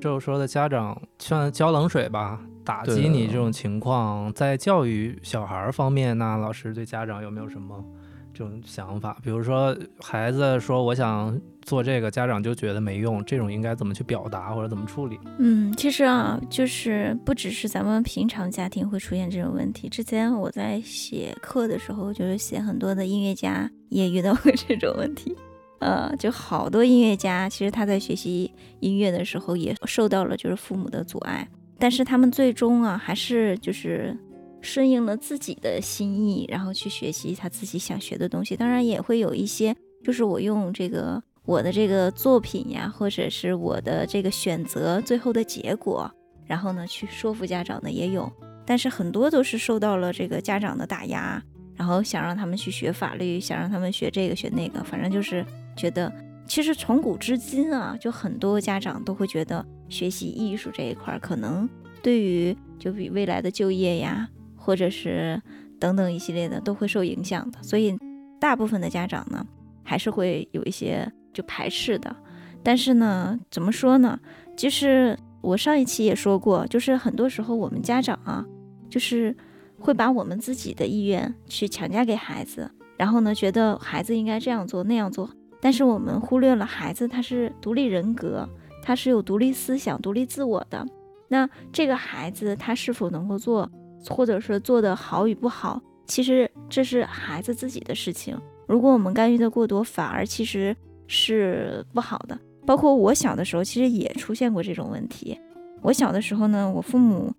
[0.00, 7.84] 就是说的家长像浇冷水吧，打击你这种情况，在教育小孩儿方面，那老师对家长有没有什么
[8.32, 9.18] 这种想法？
[9.22, 15.18] 比如说孩子说我想做这个，家长就觉得没用，这种应该怎么去表达或者怎么处理？
[15.38, 19.88] 嗯，其实啊，就是不只是咱们平常家庭会出现这种问题。
[19.88, 25.36] 之前我在写课的时候，就是写很多的音乐家也遇到过这种问题。
[25.80, 31.48] 呃，就好多音乐家，其实他在学习音乐的时候也受到了就是父母的阻碍，
[31.78, 34.14] 但是他们最终啊，还是就是
[34.60, 38.54] 顺应了自己的心意，然后去学习他自己想学的东西。
[38.54, 46.10] 当然也会有一些，就是我用这个我的这个作品呀，或者是我的这个选择最后的结果，
[46.46, 48.30] 然后呢去说服家长的也有，
[48.64, 51.42] 但是很多都是受到了这个家长的打压，
[51.74, 55.44] 然后想让他们去学法律，想让他们学这个学那个，反正就是
[55.76, 56.12] 觉得，
[56.46, 61.68] 其实从古至今啊，就很多家长都会觉得学习艺术这一块儿，可能
[62.02, 65.40] 对于就比未来的就业呀，或者是
[65.80, 67.96] 等等一系列的都会受影响的，所以
[68.38, 69.44] 大部分的家长呢，
[69.82, 72.14] 还是会有一些就排斥的。
[72.62, 74.18] 但是呢，怎么说呢？
[74.56, 78.44] 就是我上一期也说过，就是很多时候我们家长啊，
[78.88, 79.34] 就是
[79.78, 88.46] 会把我们自己的意愿去强加给孩子，然后呢，觉得孩子应该这样做那样做，但是我们忽略了孩子他是独立人格，
[88.82, 90.86] 他是有独立思想、独立自我的。
[91.28, 93.70] 那这个孩子他是否能够做，
[94.10, 98.38] 或者说做得好与不好，其实这是孩子自己的事情。
[98.66, 100.76] 如果我们干预的过多，反而其实
[101.10, 102.38] 是不好的。
[102.64, 105.36] 包括我小的时候，其实也出现过这种问题。
[105.82, 107.32] 我小的时候呢，我父母，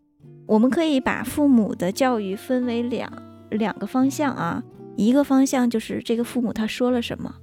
[0.45, 3.09] 我们可以把父母的教育分为两
[3.49, 4.61] 两个方向啊，
[4.97, 7.33] 一个方向就是这个父母他说了什么，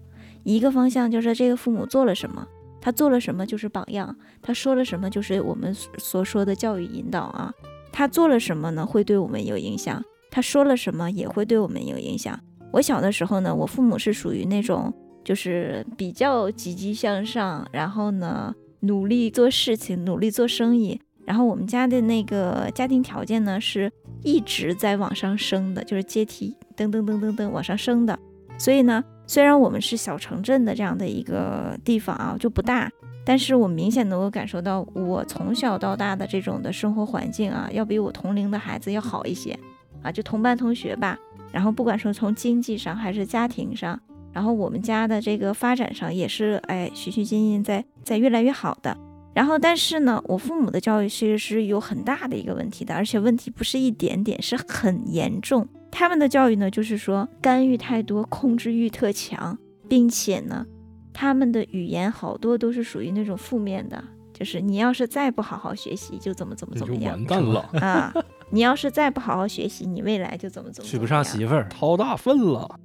[0.43, 2.47] 一个方向就是这个父母做了什么。
[2.81, 7.53] 他做了什么就是榜样，他说了什么就是我们所说的教育引导啊。
[7.91, 10.01] 他做了什么呢，会对我们有影响；
[10.31, 12.39] 他说了什么也会对我们有影响。
[12.73, 14.93] 我小的时候呢，我父母是属于那种
[15.25, 21.01] 就是比较积极向上，然后呢努力做事情，努力做生意。
[21.27, 23.93] 然后我们家的那个家庭条件呢是
[24.23, 28.19] 一直在往上升的，就是阶梯噔噔噔噔噔往上升的。
[28.57, 32.91] 所以呢，虽然我们是小城镇的这样的一个地方啊，就不大，
[33.27, 39.59] 但是我明显能够感受到，我从小到大的这种的生活环境啊，要比我同龄的孩子要好一些
[40.03, 41.19] 啊，就同班同学吧。
[41.53, 44.01] 然后不管说从经济上还是家庭上，
[44.39, 48.97] 然后我们家的这个发展上也是哎循序渐进，在在越来越好的。
[49.35, 55.67] 然后但是呢，我父母的教育其实是有很大的一个问题的，而且问题不是一点点，是很严重。
[55.91, 59.59] 他们的教育呢，就是说干预太多，控制欲特强，
[59.89, 60.65] 并且呢，
[61.13, 64.01] 他们的语言好多都是属于那种负面的，
[64.33, 68.15] 就是你要是再不好好学习，就怎么怎么怎么样完蛋了啊！
[68.51, 72.79] 你要是再不好好学习，你未来就怎么怎么娶不上媳妇儿，掏大粪了。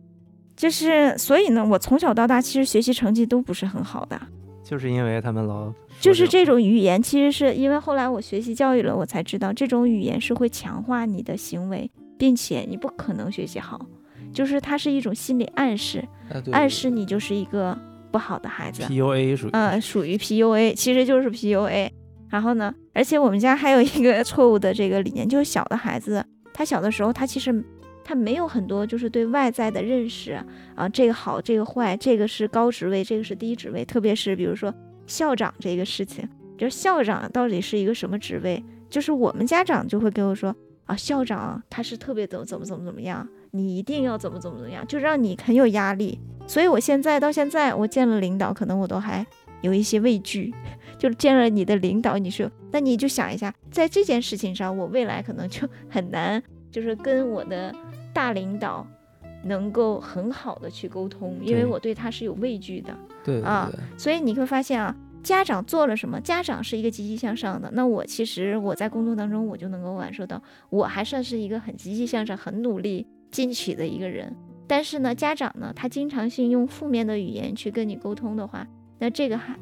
[0.64, 4.18] 就是所以呢，我从小到大其实学习成绩都不是很好的，
[4.64, 11.92] 就是因为他们老就是这种语言，其实是因为后来我学习教育了，我才知道这种语言是会强化你的行为。
[12.16, 13.86] 并且你不可能学习好，
[14.32, 16.08] 就是它是一种心理暗示，
[16.54, 17.78] 暗示你就是一个
[18.12, 18.84] 不好的孩子。
[18.84, 21.90] PUA 属于呃属于 PUA，其实就是 PUA。
[22.30, 27.52] 然后呢，而且我们家还有一个 错误的这个理念，就是小的孩子，他小的时候他其实
[28.04, 30.40] 他没有很多就是对外在的认识
[30.76, 33.86] 啊，这个好，这个坏，这个是高职位，这个是低职位。
[33.86, 34.74] 特别是比如说
[35.08, 36.28] 校长这个事情，
[36.58, 40.56] 就是校长到底是一个什么职位，就是我们家长就会跟我说。
[40.86, 46.20] 啊，校长他是特别怎么怎么怎么怎么样，你一定要怎么怎么怎么样，就让你很有压力。
[46.46, 49.26] 所以我现在到现在，我见了领导，可能我都还
[49.62, 50.54] 有一些畏惧。
[50.98, 56.44] 就是见了你的领导，你说，那你就想一下，在这件事情上，我未来可能就很难，
[56.74, 57.74] 就是跟我的
[58.12, 58.86] 大领导
[59.46, 62.94] 能够很好的去沟通，因为我对他是有畏惧的。
[63.24, 64.94] 对啊，所以你会发现啊。
[65.24, 66.20] 家长做了什么？
[66.20, 67.72] 家长是一个积极向上的。
[67.72, 74.36] 那我其实我在工作当中，我就能够感受到，我还算是一个很积极向上、很努力进取的一个人。
[74.68, 78.68] 但是呢，家长呢，他经常性用负面的语言去跟你沟通的话，
[79.00, 79.58] 那这个还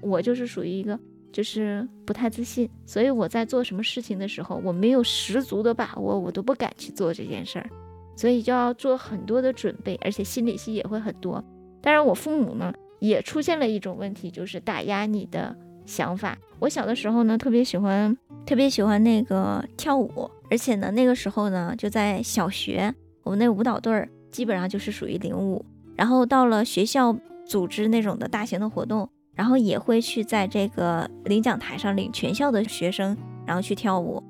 [0.00, 0.96] 我就是属于一个
[1.32, 2.68] 就是不太自信。
[2.86, 7.68] 所以我在做什么事情的时候，我没有十足的把握，我都不敢去做这件事儿。
[8.16, 11.42] 所以就要做很多的准备，而且心理戏也会很多。
[11.80, 12.72] 当然，我父母呢。
[13.02, 15.52] 也出现了一种问题，就是打压你的
[15.84, 16.38] 想法。
[16.60, 18.16] 我小的时候呢，特别喜欢，
[18.46, 25.64] 特别喜欢那个跳舞，而且呢，那个时候呢，就在小学，我们那舞蹈队儿基本上就是属于领舞。
[25.96, 27.12] 然后到了学校
[27.44, 33.16] 组织那种的大型的活动，然后也会去在这个领奖台上领全校的学生，
[33.46, 34.22] 然后去跳舞。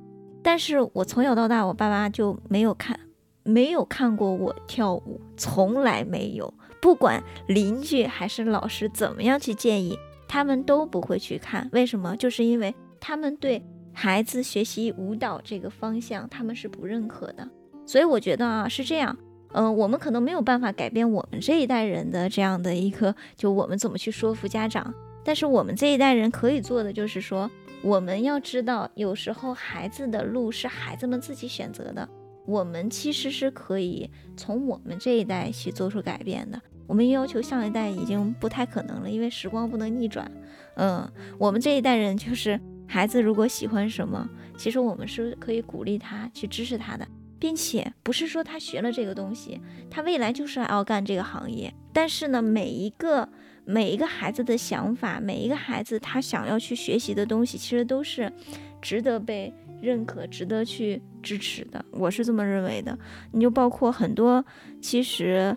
[0.42, 2.98] 但是我从小到大，我爸妈就没有看，
[3.42, 6.52] 没有看过我跳舞，从来没有。
[6.80, 9.96] 不管邻居还是老师怎么样去建议，
[10.26, 11.68] 他们都不会去看。
[11.72, 12.16] 为什么？
[12.16, 17.48] 就是因为他们对孩子学习舞蹈这个方向，他们是不认可的。
[17.86, 19.16] 所以我觉得啊，是这样。
[19.52, 24.92] 嗯，我们可能没有办法改变我们这一代人的这样的一个，就我们怎么去说服家长。
[25.24, 27.50] 但是我们这一代人可以做的，就是说，
[27.82, 32.08] 我们要知道，有时候孩子的路是孩子们自己选择的。
[32.44, 36.60] 我们其实是可以从我们这一代去做出改变的。
[36.88, 40.28] 我们要求上一代已经不太可能了，因为时光不能逆转。
[40.74, 47.06] 嗯，我们这一代人就是孩子，如果喜欢什么，其实我们是可以鼓励他去支持他的，
[47.42, 51.74] 并且不是说他学了这个东西，他未来就是要干这个行业。
[51.92, 53.28] 但是呢，每一个
[53.64, 58.32] 每一个孩子的想法，每一个孩子他想要去学习的东西，其实都是
[58.80, 61.84] 值得被认可、值得去支持的。
[61.90, 62.96] 我是这么认为的。
[63.32, 64.44] 你就包括很多，
[64.80, 65.56] 其实。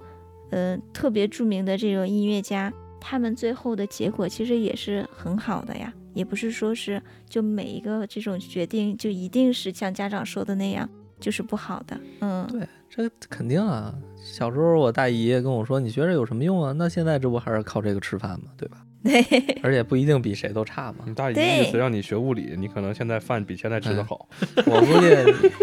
[0.52, 2.72] 嗯，特别著名的这种音乐家，
[3.02, 10.88] 他们最后的结果其实也是很好的呀，也不是说是就每一个这种决定就一定是像家长说的那样
[11.20, 11.98] 就是不好的。
[12.22, 13.94] 嗯，对，这肯定啊。
[14.24, 16.72] 小时候我大姨跟我说：“你学这有什么用啊？
[16.74, 18.48] 那现在这不还是靠这个吃饭吗？
[18.58, 19.22] 对吧？”对，
[19.62, 21.06] 而且不一定比谁都差嘛。
[21.06, 24.28] 你大姨意思让你学物理，你可能现在饭比现在吃的好。
[24.66, 25.56] 我估计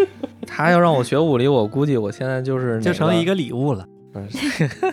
[0.47, 3.85] 他要让我学物理，我估计我现在就是就成一个礼物了。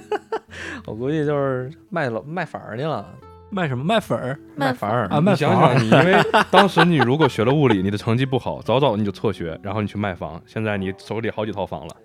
[0.84, 3.06] 我估计就是卖了卖粉儿去了，
[3.50, 5.20] 卖什么卖粉儿卖粉儿啊！
[5.20, 6.14] 卖想想你，因为
[6.50, 11.96] 当时你如果学了物理，你的成绩不好，早早你就辍学，然后你去卖房，现在你手里好几套房了。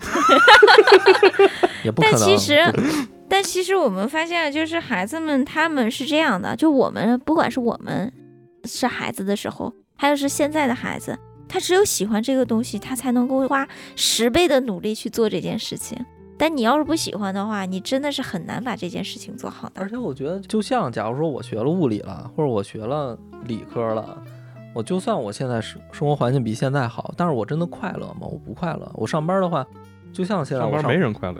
[1.82, 2.20] 也不可能。
[2.20, 2.60] 但其实，
[3.28, 8.12] 但其实我们发现，就是孩子们他们是这样的，就我们不管是我们
[8.64, 11.18] 是孩子的时候，还有是现在的孩子，
[11.48, 13.66] 他只有喜欢这个东西，他才能够花
[13.96, 16.04] 十倍的努力去做这件事情。
[16.36, 19.80] 但你要是不喜欢的话，你真的是很难把这件事情做好的。
[19.80, 24.22] 而且我觉得，就像假如说我学了物理了，或者我学了理科了，
[24.74, 28.22] 我就算我现在生生活环境比现在好，但是我真的快乐吗？
[28.22, 28.90] 我不快乐。
[28.94, 29.66] 我上班的话，
[30.14, 31.38] 就像现在上班没人快乐，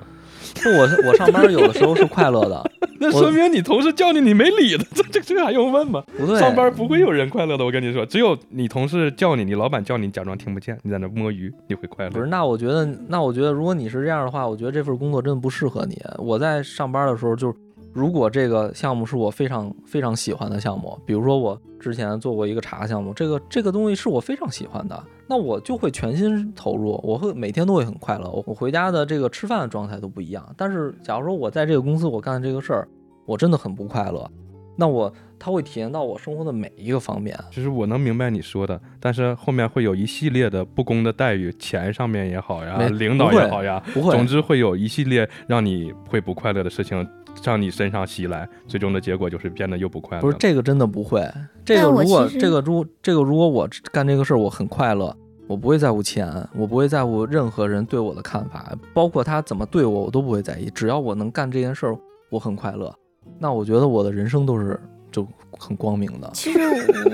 [0.63, 6.03] 不，我我上班有的时候是快乐的， 那说明你同事叫你你没理他， 这这这还用问吗？
[6.19, 12.11] 不对，上班不会有人快乐的，我跟你说，只有你同事叫你，你老板叫你，假装听不见，你在那摸鱼，你会快乐。
[12.11, 15.97] 不是，那我觉得，那我觉得，如果你是这样的话，我觉得这份工作真的不适合你。
[16.19, 17.55] 我在上班的时候，就是
[17.95, 28.29] 如果这个项目是我非常非常喜欢的项目，比如说我之前做过一个茶项目，这个这个东西是我非常喜欢的，那我就会全心投入，我会每天都会很快乐。
[28.29, 30.45] 我我回家的这个吃饭的状态都不一样。
[30.57, 32.89] 但是假如说我在这个公司我干这个事儿，
[33.25, 34.29] 我真的很不快乐，
[34.77, 37.39] 那我它会体验到我生活的每一个方面。
[37.53, 47.07] 其实我能明白你说的，但是后面会有一系列的不公的待遇，钱上面也好呀，领导也好呀，不会，总之会有一系列让你会不快乐的事情
[47.41, 50.23] 向你身上袭来，最终的结果就是变得又不快乐。
[50.23, 51.21] 不是，这个真的不会。
[51.65, 55.15] 这个但我如果这个如这个如果我干这个事儿我很快乐，
[55.47, 60.71] 我不会在乎钱，我不会在乎任何人对我的看法，包括他怎么对我，我都不会在意。
[60.75, 61.99] 只要我能干这件事儿，
[62.31, 62.95] 我很快乐，
[63.39, 64.81] 那我觉得我的人生都是
[65.13, 65.27] 就
[65.59, 66.31] 很光明的。
[66.33, 66.59] 其实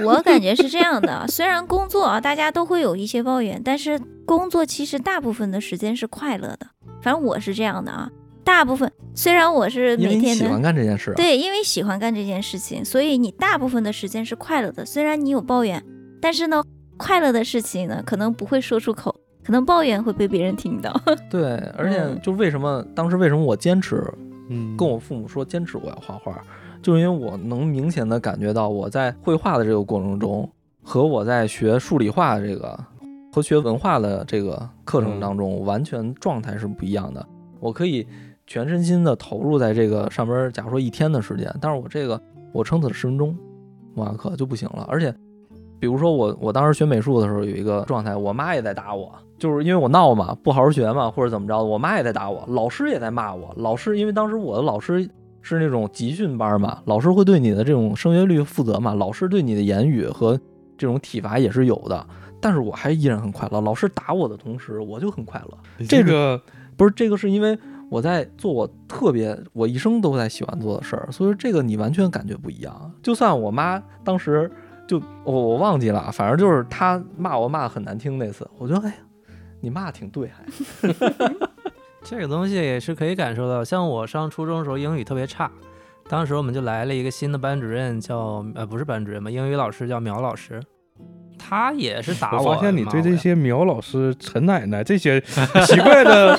[0.05, 6.67] 我感觉是这样的，虽然工作啊，大家都会有一些抱怨，但是工作其实大部分的时间是快乐的。
[7.03, 8.11] 反正我是这样的啊，
[8.45, 14.85] 大部分虽然我是每天喜欢干这件事、啊，对，因为喜欢干这件事情，所以你大部分的时间是快乐的。
[14.85, 15.85] 虽然你有抱怨，
[16.21, 16.63] 但是呢，
[16.97, 19.15] 快乐的事情呢，可能不会说出口，
[19.45, 20.99] 可能抱怨会被别人听到。
[21.31, 24.03] 对，而且嗯就为什么当时为什么我坚持
[24.49, 26.41] 嗯，跟我父母说坚持我要画画，
[26.83, 30.51] 就是因为我能明显的感觉到我在绘画的这个过程中，
[30.83, 32.79] 和我在学数理化这个
[33.33, 37.25] 和学文化的这个课程当中，完全状态是不一样的。
[37.61, 38.07] 我可以
[38.51, 42.21] 全身心的投入在这个上边，假如说一天的时间，但是我这个
[42.51, 43.33] 我撑死了十分钟，
[43.95, 44.85] 文化课就不行了。
[44.89, 45.15] 而且，
[45.79, 53.55] 比如说我我当时学美术的时候有一个状态，我妈也在打我，就是因为我闹嘛，不好好学嘛，或者怎么着的，我妈也在打我，老师也在骂我。
[53.57, 55.09] 老师因为当时我的老师
[55.41, 60.37] 是那种集训班嘛，老师会对你的这种升学率负责嘛，老师对你的言语和
[60.77, 62.05] 这种体罚也是有的。
[62.41, 65.87] 但是我还依然很快乐，老师打我的同时，我就很快乐。
[65.87, 66.43] 这个
[66.77, 67.57] 不是这个，是因为
[67.91, 72.93] 我在做我特别我一生都在喜欢做的事儿，所以说这个你完全感觉不一样。
[73.03, 74.51] 就算我妈当时
[74.87, 78.97] 就我我忘记了，反正就是她骂我骂的很难听那次，我觉得哎呀，
[79.61, 80.45] 你骂的挺对，还
[82.03, 83.65] 这个东西也是可以感受到。
[83.65, 85.51] 像我上初中的时候英语特别差，
[86.09, 90.63] 当时我们就来了一个新的班主任叫，呃不是班主任吧，英语老师叫苗老师，
[91.39, 95.21] 他也是打我发现你对这些苗老师、陈奶奶这些
[95.67, 96.39] 奇怪的、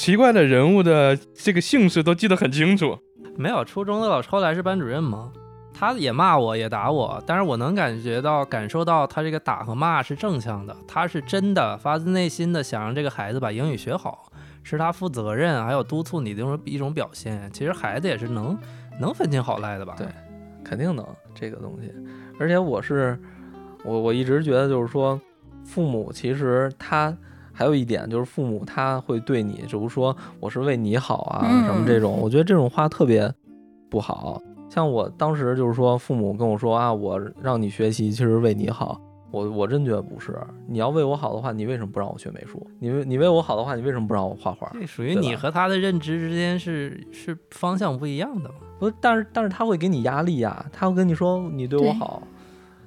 [0.00, 2.98] 奇怪的人物的这个姓氏都记得很清楚。
[3.36, 5.30] 没有初中的老师后来是班主任嘛，
[5.74, 14.32] 他也骂我也打我，但是我能感觉到感受到他这个打和骂是正向的，他是真的发自内心的想让这个孩子把英语学好，
[14.62, 17.50] 是他负责任还有督促你的一种一种表现。
[17.52, 18.58] 其实孩子也是能
[18.98, 19.94] 能分清好赖的吧？
[19.98, 20.06] 对
[20.64, 21.92] 肯定能这个东西。
[22.38, 23.20] 而且我是
[23.84, 25.20] 我我一直觉得就是说，
[25.62, 27.14] 父母其实他
[27.60, 33.30] 还有一点就是父母他会对你，比如说我是为你好啊、嗯什么这种，我觉得这种话特别
[33.90, 34.40] 不好。
[34.70, 38.98] 像我当时就是说，父母跟我说啊，我让你学习其实为你好。
[39.30, 40.34] 我我真觉得不是，
[40.66, 42.66] 你要为我好的话，你为什么不让我学美术？
[42.78, 44.70] 你为你为我好的话，你为什么不让我画画？
[44.72, 48.54] 这属于你和他的认知之间是是方向不一样的嘛？
[48.78, 52.22] 不，但是但是他会给你压力呀、他会跟你说你对我好。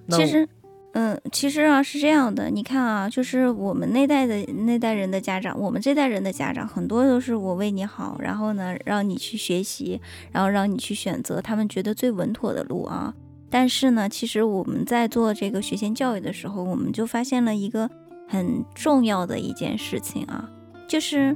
[0.08, 0.50] 那其实，
[0.94, 10.00] 嗯，其实啊是这样的，你看啊，就是我们那代的那代人的家长，我们这代人的家长，很多都是我为你好，然后呢让你去学习，
[10.32, 13.12] 然后让你去选择他们觉得最稳妥的路啊。
[13.50, 17.90] 但是呢，其实我们在做这个学前教育的时候，我们就发现了一个
[18.28, 20.48] 很重要的一件事情啊，
[20.88, 21.36] 就是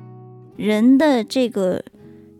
[0.56, 1.84] 人的这个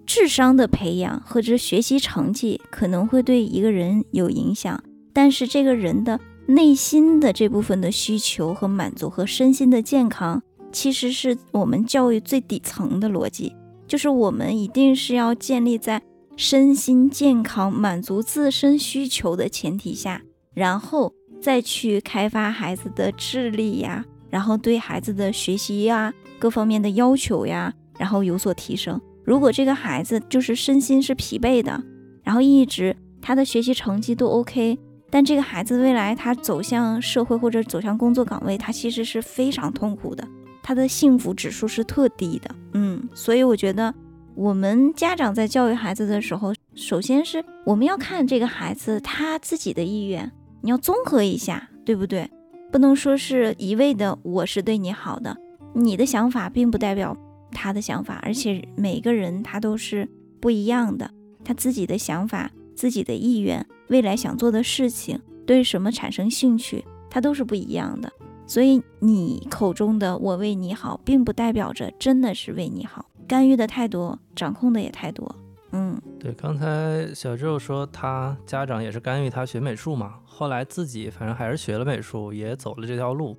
[0.06, 10.42] 智商的培养或者学习成绩可能会对一个人有影响，但是这个人的内心的这部分的需求和满足和身心的健康，
[10.72, 13.54] 其实是我们教育最底层的逻辑，
[13.86, 16.02] 就是我们一定是要建立在
[16.38, 20.22] 身心健康、满足自身需求的前提下，
[20.54, 29.02] 然后再去开发孩子的智力呀，然后对孩子的学习呀各方面的要求呀，然后有所提升。
[29.26, 31.84] 如果这个孩子就是身心是疲惫的，
[32.24, 34.80] 然后一直他的学习成绩都 OK，
[35.10, 40.28] 但这个孩子未来他走向社会或者走向工作岗位，他其实是非常痛苦的，
[40.62, 42.56] 他的幸福指数是特低的。
[42.74, 43.94] 嗯，所以我觉得
[44.36, 50.32] 我们家长在教育孩子的时候，首先是我们要看这个孩子他自己的意愿，
[50.62, 52.30] 你要综合一下，对不对？
[52.70, 55.38] 不能说是一味的我是对你好的，
[55.74, 57.16] 你的想法并不代表
[57.52, 60.08] 他的想法，而且每个人他都是
[60.42, 61.10] 不一样的，
[61.46, 68.12] 他自己的想法、自己的意愿、未来想做的事情、对什么产生兴趣，它都是不一样的。
[68.46, 73.06] 所以你口中的“我为你好”，并不代表着真的是为你好。
[73.28, 75.36] 干预的太多，掌控的也太多。
[75.74, 83.38] 嗯，对，刚才小周说他家长也是干预他学美术嘛，后来自己反正还是学了美术，也走了这条路，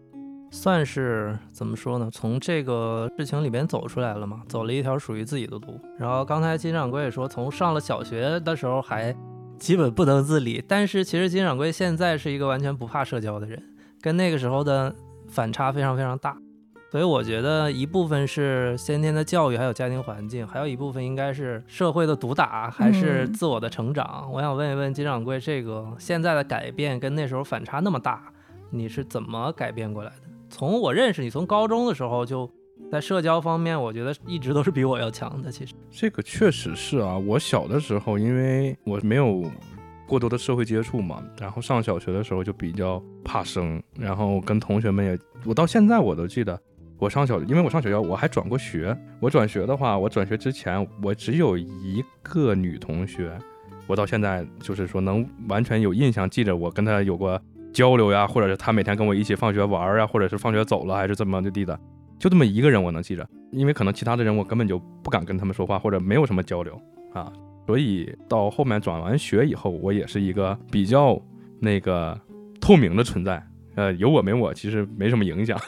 [0.50, 2.10] 算是怎么说呢？
[2.12, 5.80] 从这个事情里边走出来了嘛，走了一条属于自己的路。
[5.98, 9.16] 然后刚才金掌柜也说，从上了小学的时候还
[9.58, 13.62] 基本不能自理，但是其实金掌柜现在是一个完全不怕社交的人，
[14.00, 14.94] 跟那个时候的
[15.28, 16.36] 反差非常非常大。
[16.90, 24.26] 所以我觉得一部分是先天的教育，还有家庭环境，还有一部分应该是社会的毒打，还是自我的成长。
[24.32, 28.32] 我想问一问金掌柜，这个现在的改变跟那时候反差那么大，
[28.70, 30.28] 你是怎么改变过来的？
[30.48, 32.50] 从我认识你，从高中的时候就
[32.90, 35.50] 在社交方面，我觉得一直都是比我要强的。
[35.50, 39.42] 其实这个确实是啊，我小的时候因为我没有
[40.06, 46.58] 过多的社会接触嘛，然后上小学的时候就比较怕生，然后跟同学们也，我到现在我都记得。
[47.00, 48.96] 我上小，因为我上学校，我还转过学。
[49.20, 53.38] 我转学的话，我转学之前，我只有一个女同学，
[53.86, 57.40] 我到现在就是说能完全有印象，记着我跟她有过
[57.72, 61.78] 交流呀，或者是她每天跟我一起放学玩呀，或者是放学走了还是怎么地的，
[62.18, 63.26] 就这么一个人我能记着。
[63.50, 66.80] 因为可能其他的人我根本就不敢跟他们说话，或者没有什么交流
[67.14, 67.32] 啊。
[67.66, 71.20] 所以到后面转完学以后，我也是一个比较
[71.60, 72.18] 那个
[72.60, 73.42] 透明的存在。
[73.74, 75.58] 呃，有我没我其实没什么影响。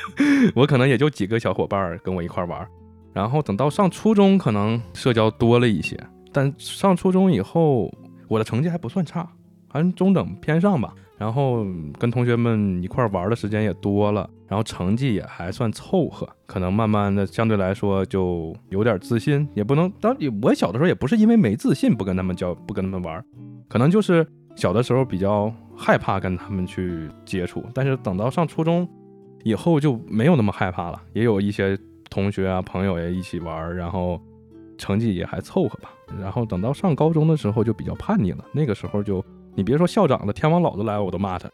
[0.54, 2.66] 我可能也就几个小伙伴跟我一块玩，
[3.12, 5.98] 然后等到上初中，可能社交多了一些。
[6.32, 7.92] 但上初中以后，
[8.28, 9.28] 我的成绩还不算差，
[9.68, 10.94] 还中等偏上吧。
[11.18, 11.64] 然后
[11.98, 16.28] 跟同学们一块玩的时间也多了，然后成绩也还算凑合。
[16.46, 19.90] 可能慢慢的，相对来说就有点自信，也不能。
[20.00, 23.24] 当我小的时候也不是因为没自信不跟他们交，不跟他们玩，
[23.68, 27.64] 可能就是小的时候比较害怕跟他们去接触。
[27.74, 28.88] 但是等到上初中。
[29.44, 31.78] 以后就没有那么害怕了，也有一些
[32.10, 34.20] 同学啊朋友也一起玩，然后
[34.76, 35.88] 成绩也还凑合吧。
[36.20, 39.24] 然后等到上高中的时候就比较叛逆了，那个时候就
[39.56, 41.50] 你别说校长了天王老子来我都骂他，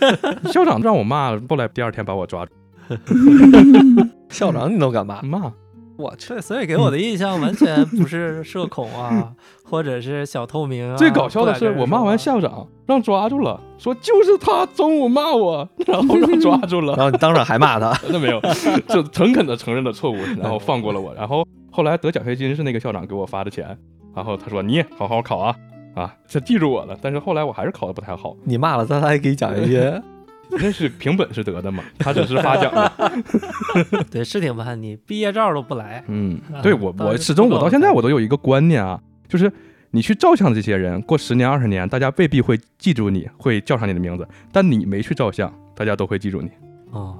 [0.52, 2.52] 校长让我骂，后来第二天把我抓住，
[4.28, 5.22] 校长你都敢骂？
[5.22, 5.52] 骂。
[5.96, 9.32] 我去，所以给我的印象完全不是社恐啊，
[9.64, 10.94] 或者是小透明啊。
[11.00, 17.98] 最搞笑的是，我骂完校长，让抓住了，说就是他中午骂我，然后让抓住了，然后你当场还骂他？
[18.10, 18.38] 那没有，
[18.88, 21.14] 就诚恳的承认了错误，然后放过了我。
[21.14, 21.42] 然后
[21.72, 23.78] 后来得奖学金是那个校长给我发的钱，
[24.14, 25.56] 然后他说你好好考啊，
[25.96, 26.96] 啊，他记住我了。
[27.02, 28.36] 但是后来我还是考的不太好。
[28.44, 30.00] 你骂了他，他还给你讲一些。
[30.48, 32.92] 那是凭本事得的嘛，他只是发奖的。
[34.12, 36.04] 对，是挺叛逆，毕业照都不来。
[36.06, 39.52] 嗯，对 我我始终我到现在我都有一个观念啊，就是
[39.90, 46.48] 你去照相的这些人，过十年二十年，大家未必会记住你，会叫上你的名字，但你没去照相，大家都会记住你。
[46.92, 47.18] 哦，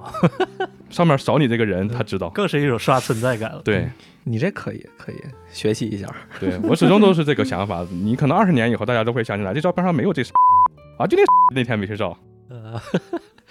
[0.89, 3.61] 上面少你这个人，他知道，更是一种刷存在感了。
[3.61, 3.89] 对
[4.27, 5.15] 你这可以可以
[5.49, 6.07] 学习一下。
[6.39, 10.21] 对我始终都是这个想法，你可能二十年以后，大家都会想起来，这照片上没有这
[10.97, 11.23] 啊，就那
[11.55, 12.17] 那天没去照。
[12.49, 12.79] 呃，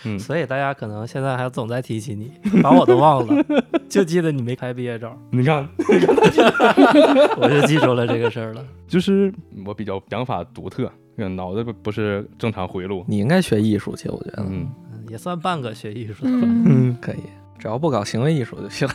[0.04, 3.44] 嗯， 所以大家可能现在还总在提起你，把我都忘了，
[3.88, 5.16] 就记得你没拍毕业照。
[5.30, 5.68] 你看，
[7.36, 8.64] 我就记住了这个事儿了。
[8.88, 9.32] 就是
[9.66, 10.90] 我比较想法独特，
[11.34, 13.04] 脑子不不是正常回路。
[13.06, 14.66] 你应该学艺术去，我觉得，嗯，
[15.08, 16.30] 也算半个学艺术的。
[16.30, 17.20] 嗯，可以，
[17.58, 18.88] 只要不搞行为艺术就行。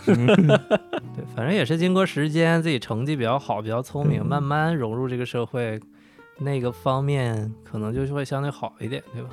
[1.15, 5.79] 对，反正也是经过时间，自己成绩比较好，比较聪明，慢慢融入这个社会，
[6.39, 9.29] 那个方面可能就会相对好一点，对吧？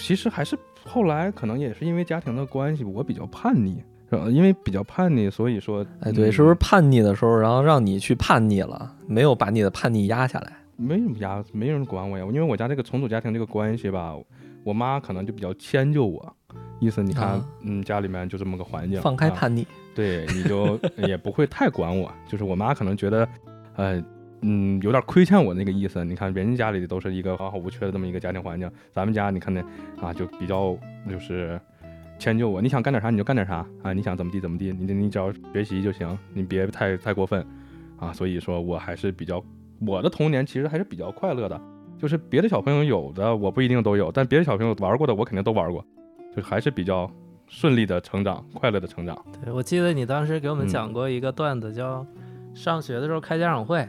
[0.00, 4.26] 其实还是后来可能也是因为家庭的关系，我比较叛逆，是吧？
[4.28, 10.52] 因为比较叛逆，所以说，哎，对，是不是叛逆的时候，然后让你去叛逆了，没有把你的叛逆压下来？
[10.76, 12.24] 没什么压，没人管我呀。
[12.32, 14.14] 因为我家这个重组家庭这个关系吧，
[14.64, 16.34] 我妈可能就比较迁就我，
[16.80, 22.12] 意思你看，嗯，家里面就这么个环境，放开叛逆，对，你就 也不会太管我。
[22.28, 23.28] 就是我妈可能觉得，
[23.76, 24.02] 呃。
[24.42, 26.02] 嗯，有点亏欠我那个意思。
[26.02, 29.60] 你看，人家家里都是一个完好无缺的这么一个家庭环境，咱们家你看那
[30.00, 30.74] 啊，就比较
[31.06, 31.60] 就是
[32.18, 32.58] 迁就我。
[32.62, 37.44] 你想干点啥你就干点啥啊，你想怎么地怎么地，你你只要学习就行，你别太太过分
[37.98, 38.14] 啊。
[38.14, 39.44] 所以说我还是比较
[39.86, 41.60] 我的童年其实还是比较快乐的，
[41.98, 45.84] 就是别的小朋友有的我不一定都有，但别的小朋友玩过的我肯定都玩过，
[46.34, 47.06] 就还是比较
[47.52, 49.18] 顺利的成长，快乐的成长。
[49.44, 52.06] 对，我记得你当时给我们讲过一个段子，叫
[52.54, 53.86] 上学的时候开家长会。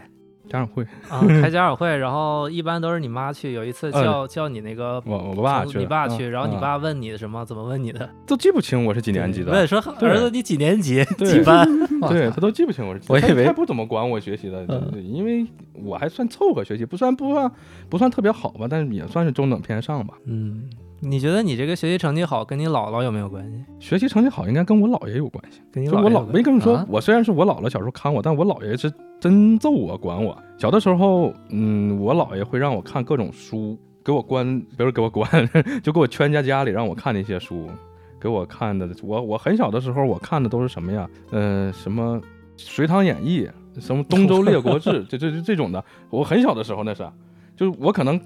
[0.50, 3.54] 家长会，啊， 开家长会，然后一般都是你妈去。
[3.54, 7.46] 有一次叫叫你那个我我爸去你爸去，嗯然后你嗯爸问你什么？
[7.46, 8.10] 怎么问你的？
[8.26, 11.06] 都记不清我是几年级的，问说对儿子你几年级？
[11.24, 11.66] 几班？
[12.10, 14.66] 对他都记不清我是几我以为他他不怎么管我学习的，
[15.02, 17.50] 因为我还算凑合学习，不算不算
[17.88, 20.16] 不算特别好吧，但是也算是中等偏上吧。
[20.26, 20.68] 嗯，
[21.04, 23.66] 你觉得你这个学习成绩好跟你姥姥有没有关系？
[23.80, 25.60] 学习成绩好应该跟我姥爷有关系。
[25.74, 30.38] 跟我姥没跟你说啊，我虽然是我姥姥小时候看我，但我姥爷是真揍我管我。
[30.60, 33.76] 小的时候，嗯，我姥爷会让我看各种书，
[34.06, 35.28] 给我关，不是给我关，
[35.82, 37.68] 就给我圈在家里，让我看那些书。
[38.20, 41.10] 给我看的，我我很小的时候，我看的都是什么呀？
[41.32, 42.18] 呃，什么
[42.56, 43.50] 《隋唐演义》，
[43.84, 45.84] 什么《东周列国志》，这这这这种的。
[46.12, 47.10] 我很小的时候那是，
[47.56, 48.22] 就是我可能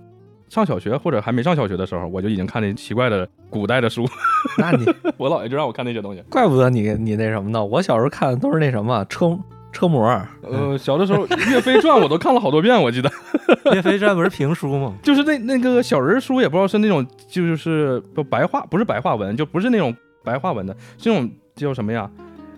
[0.49, 4.05] 上小学或者还没上小学的时候，我就已经看那奇怪的古代的书。
[4.57, 4.85] 那你
[5.17, 6.21] 我姥爷就让我看那些东西。
[6.29, 7.63] 怪不得你你那什么呢？
[7.63, 9.37] 我小时候看的都是那什么车
[9.71, 10.05] 车模，
[10.41, 13.11] 呃，小的时候《岳飞传》我都看了好多遍，我记得
[13.73, 14.93] 岳飞传不是评书吗？
[15.03, 19.93] 就是那那个小人书，也不知道是那种就是不白话，不是白话文，就不是那种
[20.23, 22.09] 白话文的，是那种叫什么呀？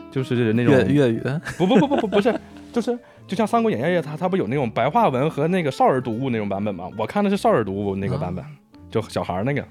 [0.09, 1.21] 就是那种粤粤语，
[1.57, 2.33] 不不不不不不是，
[2.71, 2.97] 就是
[3.27, 6.89] 就像《三国演义》，它它不有那种白话文和那个少儿读物那种版本吗？
[6.97, 8.43] 我看的是少儿读物那个版本，
[8.89, 9.63] 就小孩儿那个。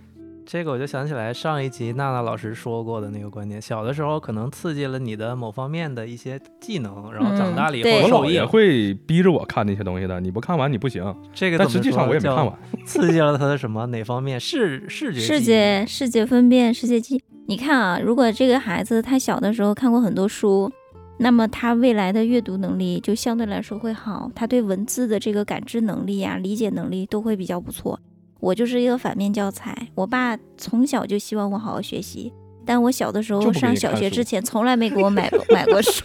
[0.49, 8.47] 这个我就想起来上一集娜娜老师说过的那个观点，小的时候可能刺激了你的某方面的一些技能，然后长大了以嗯对我姥爷后受益了。
[8.47, 11.03] 会逼着我看那些东西的，你不看完你不行。
[11.35, 12.57] 这个但实际上我也没看完。
[12.87, 14.39] 刺激了他的什么哪方面？
[14.39, 17.21] 视视觉视觉视觉分辨世界记。
[17.49, 20.71] 你看啊，如果这个孩子他小的时候看过很多书，
[21.19, 27.99] 那么他未来的阅读能力就相对来说会好，他对文字的这个感知能力呀、理解能力都会比较不错。
[28.39, 32.33] 我就是一个反面教材，我爸从小就希望我好好学习。
[32.69, 36.03] 但我小的时候上小学之前，从来没给我买过 买过书，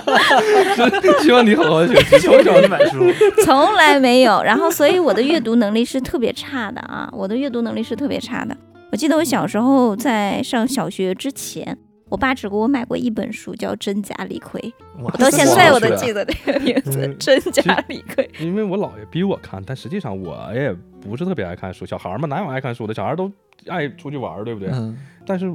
[1.22, 2.98] 希望你好好学习，从小就买书，
[3.46, 4.42] 从来没有。
[4.42, 8.56] 然后，所以我的阅读能力是特别差的啊，我的阅读能力是特别差的。
[8.90, 11.78] 我记得我小时候在上小学之前，
[12.08, 14.60] 我爸只给我买过一本书，叫《真假李逵》，
[14.98, 18.28] 我我到现在我都记得那个名字，嗯真假李逵》。
[18.44, 21.84] 因为我姥爷逼我看，但实际上我也不是特别爱看书。
[21.84, 22.94] 小孩儿嘛，哪有爱看书的？
[22.94, 23.30] 小孩儿都
[23.66, 24.70] 爱出去玩儿，对不对？
[24.72, 24.96] 嗯，
[25.26, 25.52] 但是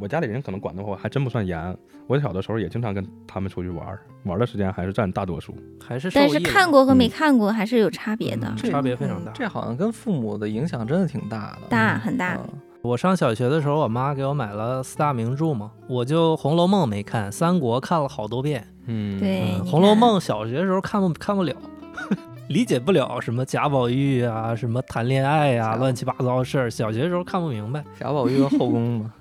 [0.00, 1.76] 我家里人可能管的话还真不算严。
[2.06, 5.54] 我小的时候也经常跟他们出去玩儿，玩儿的时间还是占大多数。
[5.78, 9.30] 还是但是看过和没嗯看过还是有差别的，嗯差别非常大。
[9.32, 12.38] 这好像跟父母的影响真的挺大的，大很大。
[12.82, 18.66] 嗯我上小学的时候，我妈给我买了四大名著嘛，我就《红楼梦》没看，《三国》看了好多遍。
[18.86, 21.54] 嗯，对嗯，《红楼梦》小学的时候看不看不了，
[22.50, 26.68] 理解不了什么贾宝玉啊，什么谈恋爱呀、贾乱七八糟的事儿。
[26.68, 29.14] 小学的时候看不明白，贾宝玉的后宫嘛，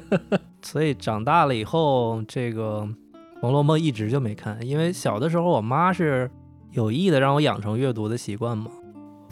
[0.60, 2.86] 所以长大了以后，这个
[3.40, 6.30] 《红楼梦》一直就没看，因为小的时候我妈是
[6.72, 8.70] 有意的让我养成阅读的习惯嘛，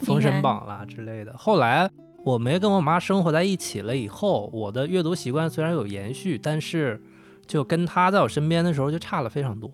[0.03, 1.35] 《封神榜》啦之类的。
[1.37, 1.87] 后来
[2.27, 7.01] 我没跟我妈生活在一起了以后，我的阅读习惯虽然有延续，但是
[7.45, 9.71] 就跟她在我身边的时候就差了非常多。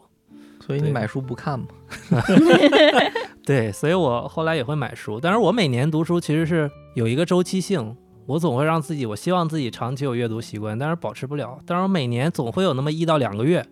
[0.64, 1.66] 所以你买书不看嘛？
[3.44, 7.98] 对，所以我后来也会买书，但是我每年读书其实是有一个周期性，
[8.28, 11.60] 我总会让自己，我希望自己长期有阅读习惯，但是保持不了。
[11.66, 13.66] 但是我每年总会有那么一到两个月，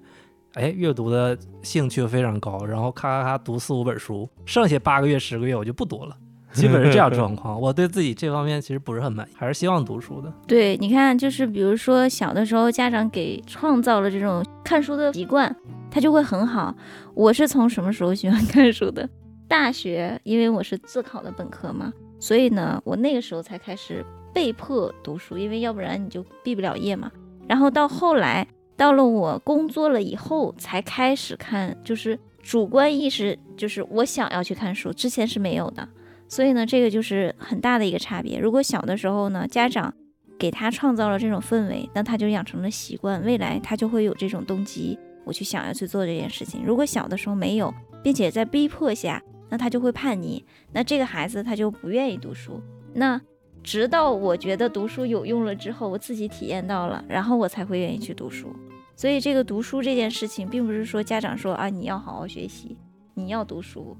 [0.53, 6.17] 哎，阅读的兴趣非常高，然后咔咔咔读四五本书，剩下八个月、十个月我就不读了，
[6.59, 7.59] 基本是这样状况。
[7.59, 10.31] 我对自己这方面其实不是很满意，还是希望读书的。
[10.47, 15.55] 对，你看，就是比如说小的时候，家长给创造了这种看书的习惯，
[15.89, 16.75] 他就会很好。
[17.13, 19.07] 我是从什么时候喜欢看书的？
[19.47, 27.11] 大学，因为我是自考的本科嘛，所以呢，我那个时候才开始被迫读书，因为要不然你就毕不了业嘛。
[27.47, 28.47] 然后到后来，
[28.77, 35.85] 到了我工作了以后，才开始看，就是主观意识，就是我想要去看书，之前是没有的。
[36.31, 38.39] 所以呢，这个就是很大的一个差别。
[38.39, 39.93] 如果小的时候呢，家长
[40.39, 46.63] 给他创造了这种氛围，那他就养成了习惯，未来他就会有这种动机，我去想要去做这件事情。
[46.65, 52.61] 如果小的时候没有，并且在逼迫下，那他就会叛逆，那这个孩子他就不愿意读书。
[52.93, 53.19] 那
[53.61, 58.55] 直到我觉得读书有用了之后，我自己体验到了，然后我才会愿意去读书。
[58.95, 62.77] 所以这个读书这件事情，并不是说家长说啊你要好好学习，
[63.15, 63.97] 你要读书，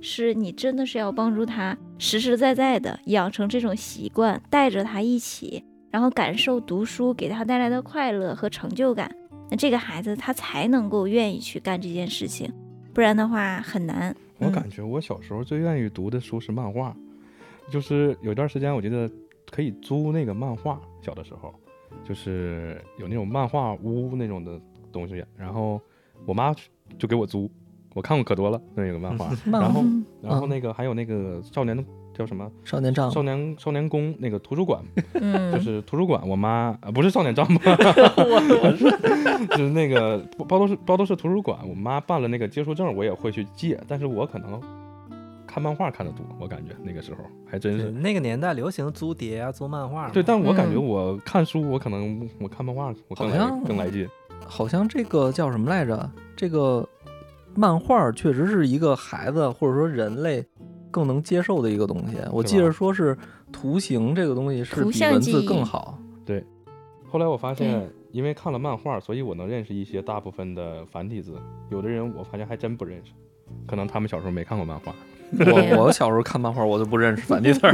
[0.00, 9.14] 是你真的是要帮助他实实在在的养成这种习惯，带着他一起，然后感受读书给他带来的快乐和成就感。
[9.50, 12.52] 那这个孩子他才能够愿意去干这件事情，
[12.92, 14.10] 不然的话很难。
[14.10, 16.96] 嗯我感觉我小时候最愿意读的书是漫画，
[17.68, 19.10] 就是有段时间我记得
[19.50, 21.52] 可以租那个漫画，小的时候
[22.04, 24.60] 就是有那种漫画屋那种的
[24.92, 25.80] 东西，然后
[26.24, 26.54] 我妈
[26.96, 27.50] 就给我租，
[27.94, 31.82] 我看过可多了那个 漫画漫然后嗯然后那个还有那个少年的
[32.14, 34.82] 叫什么少年丈少年少年宫那个图书馆，
[35.14, 37.76] 嗯，就是图书馆，我妈啊不是少年丈吧，
[39.50, 40.18] 就是那个
[40.48, 44.60] 包都是包都是图书馆，我妈办了那个借书证，我也会去借，但是我可能
[45.46, 47.18] 看漫画看的多，我感觉那个时候
[47.48, 47.90] 还真是。
[47.92, 50.10] 那个年代流行租碟啊，租漫画。
[50.10, 54.08] 对，但我感觉嗯我看书，我可能我看漫画，我更来好像更来劲。
[54.44, 56.10] 好像这个叫什么来着？
[56.36, 56.86] 这个
[57.54, 60.44] 漫画确实是一个孩子或者说人类
[60.90, 62.16] 更能接受的一个东西。
[62.32, 63.16] 我记得说是
[63.52, 65.98] 图形这个东西是比文字更好。
[66.24, 66.44] 对
[67.10, 71.34] 后来我发现，因为看了漫画，所以我能认识一些大部分的繁体字。
[71.70, 73.12] 有的人我发现还真不认识，
[73.66, 74.94] 可能他们小时候没看过漫画。
[75.40, 77.72] 我我小时候看漫画，我就不认识繁体字儿。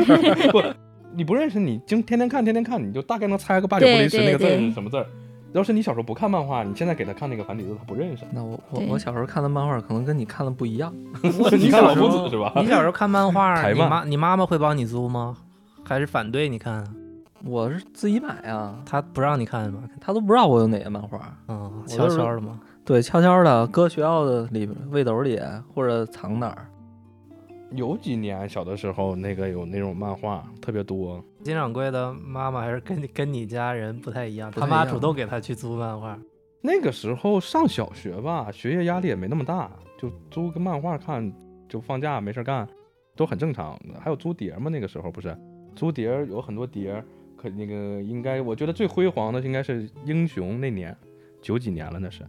[0.51, 0.63] 不，
[1.15, 5.07] 你不认识，你就天天看，天天看，你就大概能猜个八九不离十那个字儿是什么字儿。
[5.55, 8.25] 要是你小时候不看漫画，你现在给他看那个繁体字，他不认识。
[8.33, 10.93] 那我我我小时候看的漫画可能跟你看的不一样。
[11.23, 12.53] 你看老小时候夫子是吧？
[12.57, 15.37] 你小时候看漫画， 你妈你妈妈会帮你租吗？
[15.85, 16.85] 还是反对你看啊？
[17.45, 19.83] 我是自己买啊，他不让你看吗？
[20.01, 21.21] 他都不知道我有哪些漫画。
[21.47, 22.59] 嗯，悄悄的吗？
[22.85, 25.41] 对，悄悄的搁学校的里边背兜里
[25.73, 26.67] 或者藏哪儿。
[27.71, 36.19] 有几年小的时候，那个有那种漫画特别多，金掌柜的妈妈还是跟你跟你家人不太一样，他妈主动给他去租漫画。
[36.63, 41.31] 那个时候上小学吧，学业压力也没那么大，就租个漫画看，
[41.69, 42.67] 就放假没事干，
[43.15, 43.79] 都很正常。
[44.01, 45.37] 还有租碟嘛，那个时候不是
[45.77, 47.05] 租碟有很多碟，
[47.37, 50.97] 可那个应该我觉得最辉煌的应该是英雄那年，
[51.43, 52.21] 九几年了那是，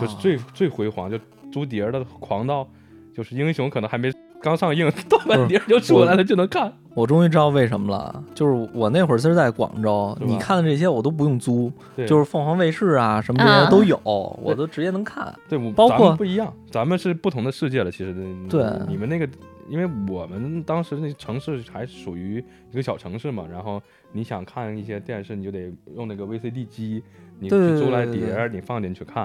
[0.00, 1.18] 就是啊最、最辉煌，就
[1.52, 2.64] 租碟的狂到，
[3.12, 4.12] 就是英雄可能还没
[4.42, 6.72] 刚上映，盗版碟就出来了就能看。
[6.94, 11.72] 我终于知道为什么了，就是我那会儿是在广州，你看的这些我都不用租，
[12.06, 13.96] 就是凤凰卫视啊什么这些都有，
[14.42, 15.34] 我都直接能看。
[15.48, 17.90] 对，我包咱们括不一样，咱们是不同的世界了。
[17.90, 18.14] 其实
[18.50, 19.26] 对你们那个，
[19.70, 23.80] 因为我们当时那城市还属于一个小城市嘛，然后
[24.12, 27.02] 你想看一些电视，你就得用那个 VCD 机，
[27.38, 29.24] 你租来碟儿，你放进去看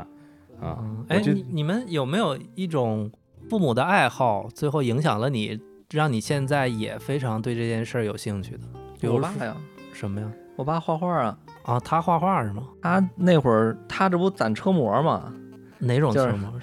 [0.61, 0.78] 啊。
[0.80, 3.11] 嗯，哎，你你们有没有一种
[3.49, 5.59] 父母的爱好，最后影响了你，
[5.91, 8.61] 让你现在也非常对这件事儿有兴趣的？
[8.99, 9.55] 比如说我爸呀，
[9.93, 10.29] 什么呀？
[10.57, 12.63] 我爸画画啊，啊，他画画是吗？
[12.81, 15.31] 他那会儿他这不攒车模吗，
[15.79, 16.53] 哪种就是车模？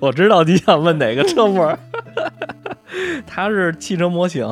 [0.00, 1.76] 我知道你想问哪个车模，
[3.26, 4.46] 他是汽车模型，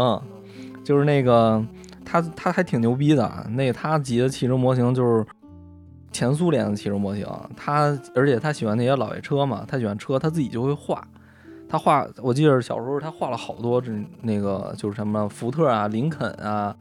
[0.84, 1.64] 就是那个
[2.04, 5.24] 他他还挺牛逼的，那他集的汽车模型就是
[6.14, 11.06] 前苏联的汽车模型，他而且他喜欢那些老爷车嘛，他喜欢车，他自己就会画。
[11.68, 13.90] 他画，我记得小时候他画了好多这
[14.22, 16.72] 那个就是什么福特啊、林肯啊，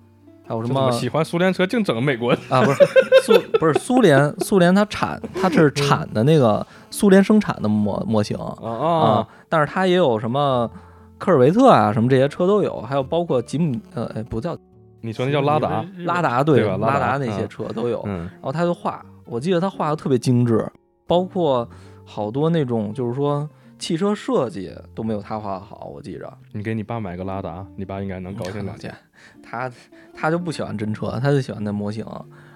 [0.48, 2.32] 还有什么么喜欢苏联车，净整美国？
[2.50, 2.86] 啊，不是
[3.24, 10.70] 苏 不是苏联，苏联它产它是产的那个苏联生产的模模型啊但是它也有什么
[11.18, 14.56] 科尔维特啊什么这些车都有，还有包括吉姆呃哎不叫
[15.02, 15.84] 你说那叫拉达？
[16.06, 20.70] 拉达对拉达那些嗯车都有，嗯，然后他就画，我记得他画的特别精致，
[21.08, 21.68] 包括
[22.06, 23.50] 好多那种就是说
[23.80, 26.32] 汽车设计都没有他画的好，我记着。
[26.52, 28.94] 你给你爸买个拉达，你爸应该能高兴两天。
[29.42, 29.72] 他
[30.14, 32.06] 他就不喜欢真车，他就喜欢那模型，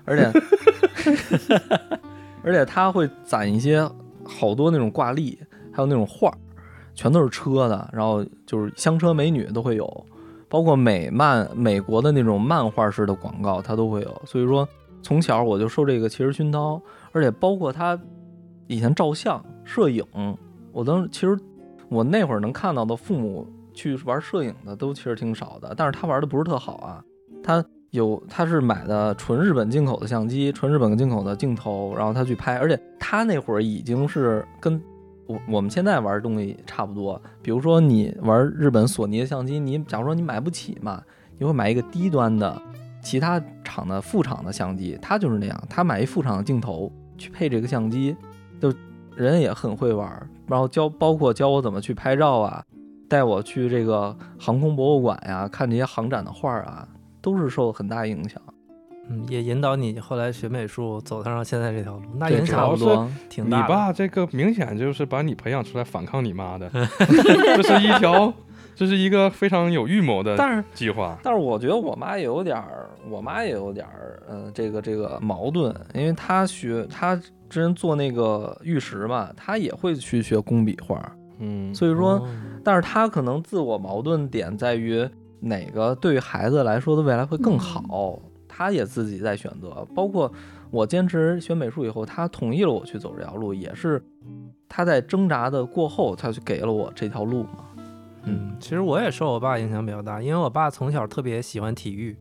[0.06, 0.32] 而且
[2.44, 3.90] 而且他会攒一些
[4.26, 5.38] 好多那种挂历，
[5.72, 6.38] 还有那种画儿，
[6.94, 10.06] 全都是车的，然后就是香车美女都会有，
[10.50, 14.22] 包括美漫美国的那种漫画式的广告，他都会有。
[14.26, 14.68] 所以说
[15.02, 16.82] 从小我就受这个其实熏陶，
[17.12, 18.00] 而且包括他
[18.68, 20.04] 以前照相、摄影，
[20.72, 21.38] 我当时其实
[21.90, 27.04] 我那会儿能看到的父母去玩摄影的都其实挺少的，但是他玩的不是特好啊。
[27.42, 34.82] 他有他是买的纯日本进口的相机，纯日本进口的镜头，然后他去拍，而且他那会儿已经是跟
[35.26, 37.22] 我我们现在玩的东西差不多。
[37.42, 41.02] 比如说你玩日本索尼的相机，你假如说你买不起嘛，
[41.38, 42.62] 你会买一个低端的
[43.08, 48.14] 其他厂的副厂的相机，他就是那样，他买一副厂的镜头去配这个相机，
[48.60, 48.70] 就
[49.16, 52.62] 人也很会玩，然后教包括教我怎么去拍照啊，
[53.08, 56.86] 带我去这个航空博物馆呀、看这些航展的画啊，
[57.22, 58.42] 都是受很大影响。
[59.10, 63.06] 嗯，也引导你后来学美术，走上了现在这条路，那对影响差不多。
[63.06, 63.68] 你挺大你。
[63.70, 68.34] 爸这个明显就是把你培养出来反抗你妈的， 这是一条，
[68.78, 71.18] 这是一个非常有预谋的但是计划。
[71.24, 77.16] 但是我觉得我妈也有点儿，我妈也有点儿，呃，这个这个矛盾，因为她学她
[77.50, 82.28] 之前做那个玉石嘛，她也会去学工笔画，嗯，所以说，哦
[82.64, 85.10] 但是她可能自我矛盾点在于
[85.40, 89.88] 哪个对于孩子来说的未来会更好，她也自己在选择。
[89.96, 90.32] 包括
[90.70, 94.00] 我坚持学美术以后，她同意了我去走这条路，也是
[94.70, 97.64] 她在挣扎的过后，她就给了我这条路嘛。
[98.28, 102.18] 嗯，其实我也受我爸影响比较大，因为我爸从小特别喜欢体育，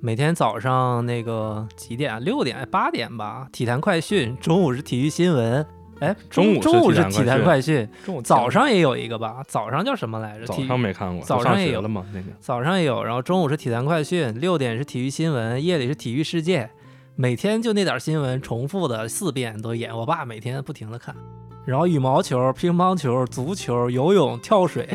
[0.00, 2.22] 每天早上那个几点？
[2.24, 5.66] 六点、八点吧，体坛快讯；中午是体育新闻。
[6.00, 9.42] 哎，中午中午是体坛坛快讯，中午早上也有一个吧？
[9.46, 10.46] 早上叫什么来着？
[10.46, 12.06] 早上没看过，早上上也有了吗？
[12.14, 16.70] 那个早上也有，然后中午是体坛快讯，六点是体育新闻，夜里是体育世界，
[17.16, 21.14] 每天就那点新闻重复的四遍都演，我爸每天不停的看，
[21.66, 24.88] 然后羽毛球、乒乓球、足球、游泳、跳水，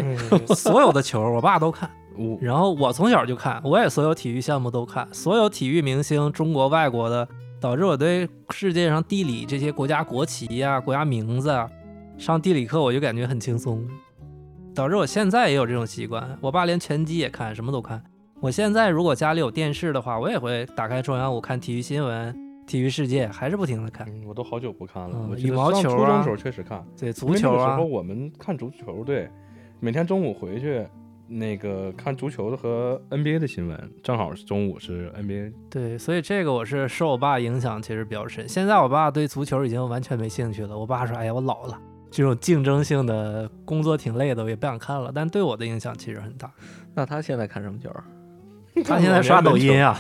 [0.56, 1.90] 所有的球我爸都看，
[2.42, 7.28] 然后我从小就看，我也所有体育项目都看，所有体育明星，中国、外国的，
[7.62, 11.70] 导致我对世界上地理这些国家国旗呀、国家名字啊，
[12.18, 13.88] 上地理课我就感觉很轻松，
[14.74, 16.38] 导致我现在也有这种习惯。
[16.42, 18.04] 我爸连拳击也看，什么都看。
[18.42, 22.36] 我现在如果家里有电视的话，我也会打开中央五看体育新闻、
[22.66, 24.08] 体育世界，还是不停的看。
[24.10, 25.12] 嗯我都好久不看了。
[25.14, 29.30] 嗯我羽毛球啊上初中时候确实看对，足球啊为那个时候，我们看足球，对，
[29.80, 30.86] 每天中午回去。
[31.28, 38.48] 那个看足球的和 NBA 的新闻，正好是中午是 NBA 对，所以这个我是受我爸影响，其实比较深。
[38.48, 40.78] 现在我爸对足球已经完全没兴趣了。
[40.78, 46.52] 我爸说：“哎呀，我老了，这种竞争性的工作挺累的，我也不想看了。”但对我的影响其实很大。
[46.94, 47.90] 那他现在看什么球？
[48.84, 49.98] 他现在刷抖音啊，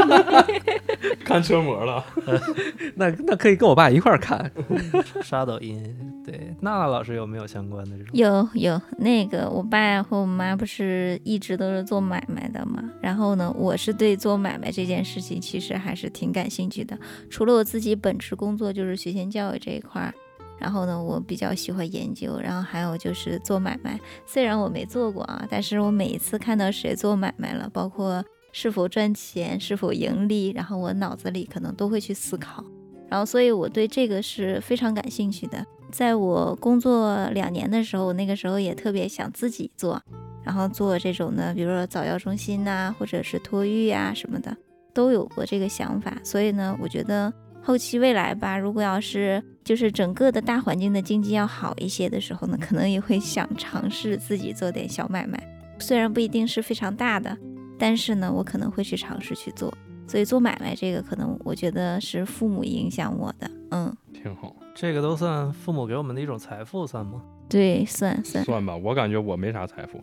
[1.24, 2.04] 看车模了。
[2.94, 4.50] 那那可以跟我爸一块儿看。
[5.22, 5.82] 刷抖音。
[6.24, 8.10] 对，娜娜老师有没有相关的这种？
[8.12, 16.96] 有有，那个我爸和我妈不是一直都是做买卖的嘛，然后呢，我是对做买卖这件事情其实还是挺感兴趣的。
[17.30, 20.14] 除了我自己本职工作就是学前教育这一块儿，
[20.60, 23.98] 然后呢，我比较喜欢研究，然后还有就是做买卖。
[24.26, 32.62] 虽然我没做过啊，但是我每一次看到谁做买卖了，包括是否赚钱、是否盈利，然后我脑子里可能都会去思考。
[33.08, 35.64] 然后，所以我对这个是非常感兴趣的。
[35.90, 40.00] 在我工作两年的时候，我那个时候也特别想自己做，
[40.44, 44.56] 然后做这种的，比如说早教中心呐、或者是托育啊什么的，
[44.94, 46.16] 都有过这个想法。
[46.22, 47.32] 所以呢，我觉得
[47.62, 55.40] 后期未来吧，如果要是就是整个的大环境的经济要好一些的时候呢，可能也会想尝试自己做点小买卖，
[55.78, 57.36] 虽然不一定是非常大的，
[57.78, 59.72] 但是呢，我可能会去尝试去做。
[60.06, 67.22] 所以做买卖这个，可能我觉得是父母影响我的，嗯，挺好，这个都算父母给我们的一种财富，算吗？
[67.48, 68.44] 对，算算。
[68.44, 68.76] 算吧。
[68.76, 70.02] 我感觉我没啥财富，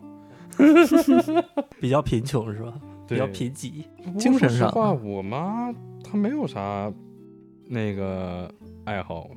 [1.78, 2.72] 比较贫穷是吧？
[3.06, 3.84] 比较贫瘠。
[4.18, 5.70] 精神上说实话，我妈
[6.02, 6.90] 她没有啥
[7.68, 8.50] 那个
[8.84, 9.28] 爱好，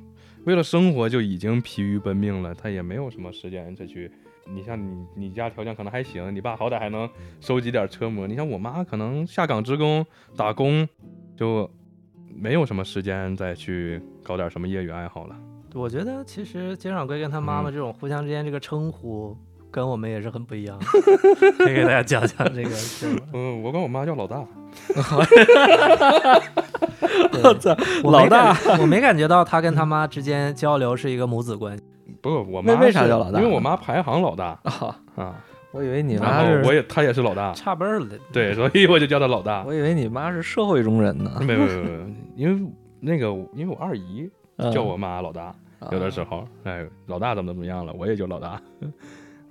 [0.45, 4.11] 为了生活就已经疲于奔命了，他也没有什么时间再去。
[4.47, 7.07] 你像你，你家条件可能还行，你爸好歹还能
[7.39, 8.25] 收集点车模。
[8.27, 10.05] 你像我妈，可能下岗职工
[10.35, 10.87] 打工，
[11.37, 11.69] 就
[12.33, 15.35] 没有什么时间再去搞点什么业余爱好了。
[15.73, 19.37] 我觉得其实金掌柜跟他妈妈嗯这种互相之间这个称呼，
[19.71, 20.85] 跟我们也是很不一样的。
[21.57, 23.21] 可以给大家讲讲 这个事吗？
[23.33, 24.37] 嗯，我管我妈叫老大，
[27.43, 31.83] 我操，老大感，我没感觉到他跟他妈之间交流是一个母子关系。
[32.21, 34.95] 不，我妈为为啥是叫老大因为我妈排行老大啊！
[35.15, 35.35] 啊，
[35.71, 39.63] 我以为你然妈是，后我也她也是老大，差辈儿了，对，所以我就叫她老大。
[39.65, 41.31] 我以为你妈是社会中人呢。
[41.39, 42.05] 没有没有没有，
[42.35, 42.61] 因为
[42.99, 45.55] 那个因为我二姨嗯叫我妈老大，
[45.91, 48.61] 有的时候候，哎，老大怎么怎么样了，我也就老大。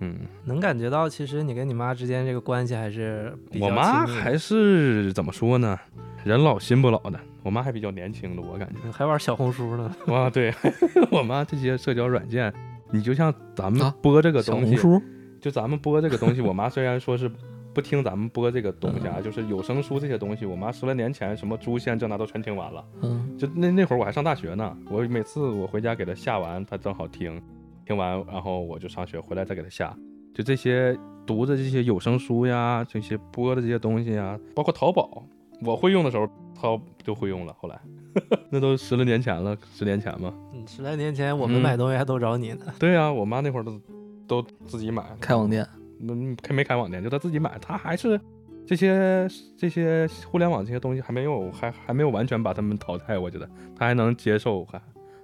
[0.00, 5.78] 嗯，能感觉到其实你跟你妈之间这个关系还是比较我妈亲密的还是怎么说呢？
[6.24, 8.90] 人老心不老的，我妈还比较年轻的，我感觉。
[8.92, 9.94] 还玩小红书呢。
[10.08, 10.52] 哇，对
[11.10, 12.52] 我妈这些社交软件，
[12.90, 15.02] 你就像咱们啊播这个东西，小红书
[15.40, 17.30] 就咱们播这个东西，我妈虽然说是
[17.72, 22.84] 不听咱们播这个东西啊，就是有声书这些东西，我妈十来年前什么诛仙这那都全听完了。
[23.02, 27.40] 嗯，就那那会儿我还上大学呢，我每次我回家给她下完，她正好听，
[27.86, 29.96] 听完然后我就上学回来再给他下。
[30.34, 30.96] 就这些
[31.26, 35.24] 读的这些有声书呀，这些播的这些东西呀，包括淘宝，
[35.62, 37.54] 我会用的时候，她就会用了。
[37.58, 37.80] 后来
[38.50, 40.32] 那都十来年前了，十年前嘛。
[40.52, 42.66] 嗯，十来年前我们嗯买东西还都找你呢。
[42.78, 43.80] 对呀、我妈那会儿都
[44.26, 45.66] 都自己买，开网店，
[46.00, 48.18] 嗯，开没开网店，就她自己买，她还是
[48.64, 54.80] 这些这些互联网这些东西还没有还还没有完全把他们淘汰，我觉得她还能接受，还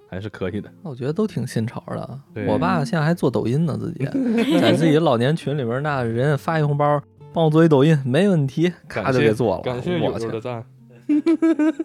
[0.08, 0.70] 还是可以的。
[0.82, 2.20] 我觉得都挺新潮的。
[2.46, 4.04] 我爸现在还做抖音呢，自己
[4.60, 7.00] 在自己老年群里边，那人家发一红包，
[7.32, 9.62] 帮我做一抖音，没问题，咔就给做了。
[9.62, 10.64] 感谢友我的赞。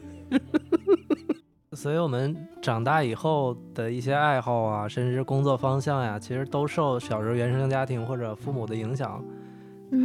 [1.73, 9.23] 所以我们长大以后的一些爱好啊，甚至是工作方向呀，其实都受小时候原生家庭或者父母的影响，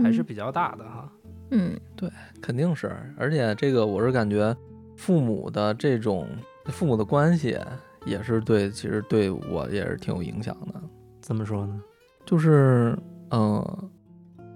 [0.02, 1.10] 还是比较大的哈。
[1.50, 2.10] 嗯对
[2.40, 4.56] 肯定是，而且这个我是感觉
[4.96, 6.28] 父母的这种
[6.66, 7.58] 父母的关系
[8.06, 10.80] 也是对，其实对我也是挺有影响的。
[11.20, 11.78] 怎么说呢？
[12.24, 12.96] 就是，
[13.30, 13.90] 嗯、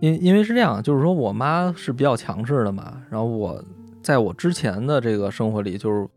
[0.00, 3.62] 因因为是这样，就是说我妈是比较强势的嘛，然后我
[4.02, 6.08] 在我之前的这个生活里，就是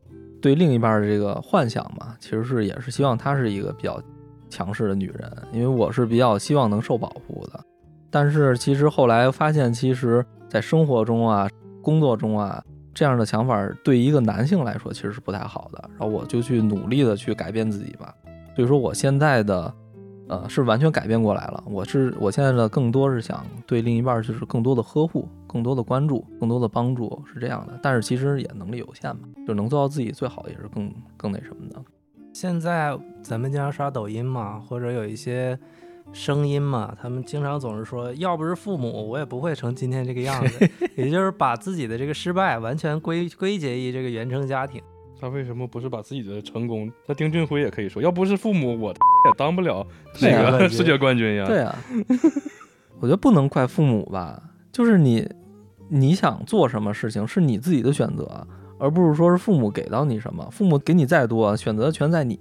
[0.42, 4.02] 对另一半的这个幻想嘛，其实是也是希望她是一个比较
[4.50, 7.60] 强势的女人，因为我是比较希望能受保护的。
[8.12, 11.50] 但是其实后来发现，其实在生活中啊、
[11.82, 12.64] 工作中啊，
[12.94, 15.90] 这样的想法对一个男性来说其实是不太好的。
[15.92, 18.14] 然后我就去努力的去改变自己吧。
[18.56, 19.74] 所以说我现在的，
[20.28, 21.64] 呃，是完全改变过来了。
[21.66, 27.78] 我是我现在的更多是想对另一半就是更多的呵护、更多的关注、更多的帮助，是这样的。
[27.82, 31.82] 但是其实也能力有限嘛，就能做到自己最好也是更更那什么的。
[32.32, 35.58] 现在咱们经常刷抖音嘛，或者有一些
[36.14, 40.70] 声音嘛，他们经常总是说，要不是父母，我也不会成今天这个样子。
[40.96, 44.82] 也就是把自己的这个失败完全归归结于这个原生家庭。
[45.20, 46.92] 他为什么不是把自己的成功？
[47.08, 48.92] 那丁俊晖也可以说，要不是父母，我
[49.26, 49.86] 也当不了
[50.16, 51.46] 那对啊 个世界冠军呀。
[51.46, 51.76] 对啊，
[53.00, 54.42] 我觉得不能怪父母吧，
[54.72, 55.28] 就是你
[55.90, 58.46] 你想做什么事情是你自己的选择，
[58.78, 60.48] 而不是说是父母给到你什么。
[60.52, 62.38] 父母给你再多，选择全在你，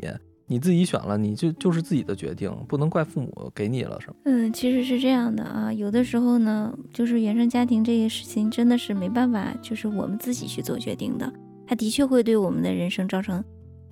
[0.47, 4.14] 你自己选了，你就就是自己的决定，不能怪父母给你了什么。
[4.24, 11.32] 嗯，其实是这样的啊，有的时候呢，就是原生家庭这个事情真的是没办法，就是我们自己去做决定的。
[11.66, 13.43] 它的确会对我们的人生造成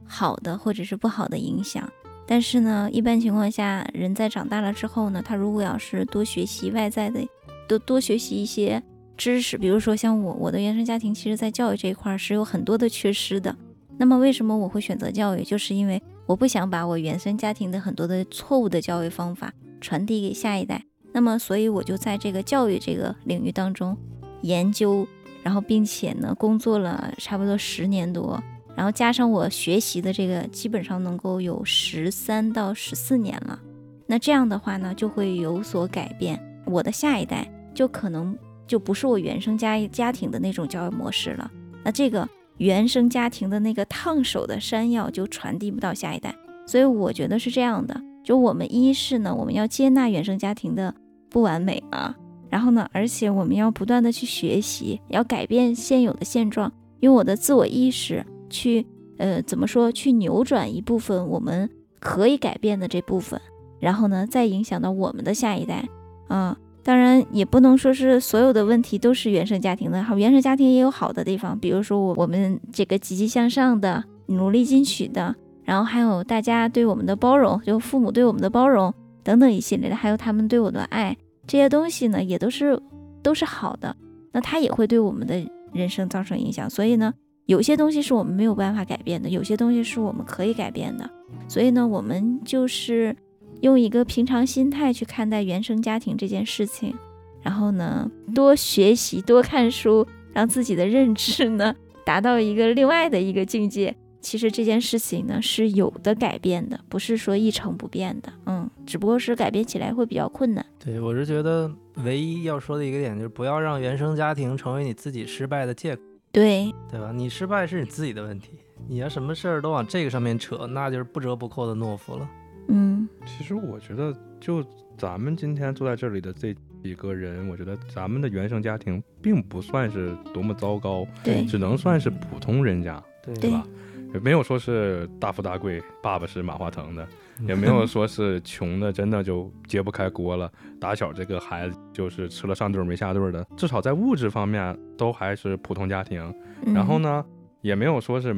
[0.04, 1.90] 好的或者是不好的影响。
[2.26, 7.20] 但是呢，一般情况下，人在长大了之后呢，他如果要是多学习外在的，
[7.66, 8.82] 多多学习一些
[9.16, 13.56] 知识，比如说像我，我的原生家庭其实在教育这一块儿是有很多的缺失的。
[13.98, 15.42] 那么为什么我会选择教育？
[15.42, 16.00] 就是因为
[16.30, 20.84] 我不想把我原生家庭的很多的错误的教育方法传递给下一代。
[21.12, 23.96] 那么，所以我就在这个教育这个领域当中
[24.42, 25.04] 研究，
[25.42, 28.40] 然后并且呢，工作了差不多十年多，
[28.76, 33.58] 然后加上我学习的这个，基本上能够有十三到十四年了。
[34.06, 36.40] 那这样的话呢，就会有所改变。
[36.64, 38.38] 我的下一代就可能
[38.68, 41.50] 就不是我原生家家庭的那种教育模式了。
[41.82, 42.28] 那这个
[42.60, 46.34] 原生家庭的那个烫手的山药就传递不到下一代。
[46.66, 50.94] 所以我觉得是这样的，就我们一是呢，我们要接纳原生家庭的
[51.30, 52.14] 不完美啊，
[52.50, 56.70] 然后呢，而且我们要不断的去学习，要改变现有的现状，
[57.00, 61.68] 用我的自我意识去，呃，怎么说，去扭转一部分我们
[61.98, 63.40] 可以改变的这部分，
[63.80, 65.88] 然后呢，再影响到我们的下一代
[66.28, 66.56] 啊。
[66.82, 75.34] 当然，也不能说是所有的问题都是原生家庭的，好，原生家庭也有好的地方，比如说我我们这个积极向上的、努力进取的。
[75.62, 78.92] 然后还有大家对我们的包容，就父母对我们的包容
[79.22, 81.16] 等等一系列的，还有他们对我的爱，
[81.46, 82.80] 这些东西呢也都是
[83.22, 83.94] 都是好的。
[84.32, 85.40] 那它也会对我们的
[85.72, 86.68] 人生造成影响。
[86.68, 87.12] 所以呢，
[87.46, 91.08] 有些东西是我们没有办法改变的，有些东西是我们可以改变的。
[91.46, 93.14] 所以呢，我们就是
[93.62, 96.94] 用一个平常心态去看待原生家庭这件事情，
[97.42, 101.74] 然后呢，多学习，多看书，让自己的认知呢
[102.04, 103.94] 达到一个另外的一个境界。
[104.22, 110.64] 其实这件事情呢是有的改变的，不是说一成不变的，嗯，只不过是改变起来会比较困难。
[110.78, 111.70] 对我是觉得
[112.04, 117.12] 唯一要说的一个点就是不要让原生家庭成为你自己失败的借口，对，对吧？
[117.12, 118.50] 你失败是你自己的问题，
[118.86, 122.28] 你要什么事儿都往这个上面扯，那就是不折不扣的懦夫了。
[122.68, 124.64] 嗯，其实我觉得，就
[124.96, 133.66] 咱们今天坐在这里的这几个人，我觉得咱们的原生家庭并不算是多么糟糕，对，只能算是普通人家，对对吧？
[134.12, 137.06] 也没有说是大富大贵，爸爸是马化腾的，
[137.46, 140.50] 也没有说是穷的，真的就揭不开锅了。
[140.80, 146.22] 打小这个孩子就是吃了上顿没下顿的，至少在物质方面都还是普通家庭。
[146.66, 146.98] 嗯然后？
[146.98, 147.24] 呢，
[147.62, 148.34] 也没有说是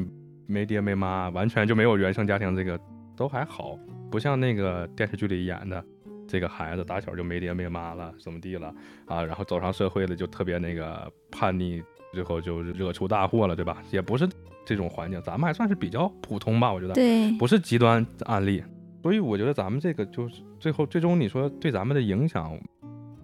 [0.46, 2.78] 没爹没妈，完全就没有原生家庭，这个
[3.16, 3.78] 都还好，
[4.12, 5.82] 不像那个电视剧里演的。
[6.28, 8.72] 这个孩子打小就没爹没妈了，怎么地了
[9.06, 9.22] 啊？
[9.22, 11.82] 然后走上社会了就特别那个叛逆，
[12.14, 13.82] 最后就惹出大祸了，对吧？
[13.90, 14.26] 也不是
[14.64, 16.94] 这种环境，咱们还算是比较普通吧，我觉得。
[16.94, 18.62] 对，不是极端案例，
[19.02, 22.58] 所以我觉得咱们这个就是最后最终你说对咱们的影响，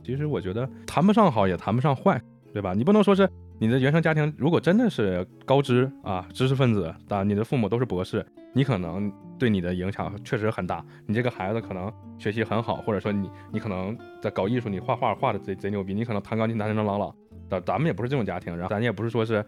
[0.05, 2.20] 其实我觉得谈不上好也谈不上坏，
[2.52, 2.74] 对吧？
[2.74, 3.27] 你不能说是
[3.59, 10.85] 你的原生家庭如果真的是高知啊知识分子啊，你的父母都是博士，你可能对你的影响确实很大。
[11.07, 17.15] 你这个孩子可能学习很好，或者说你你可能在搞艺术，你画画画的贼贼牛逼，你可能弹钢琴弹成朗朗朗。
[17.49, 19.45] 咱咱们也不是这种家庭，然后咱也不是说是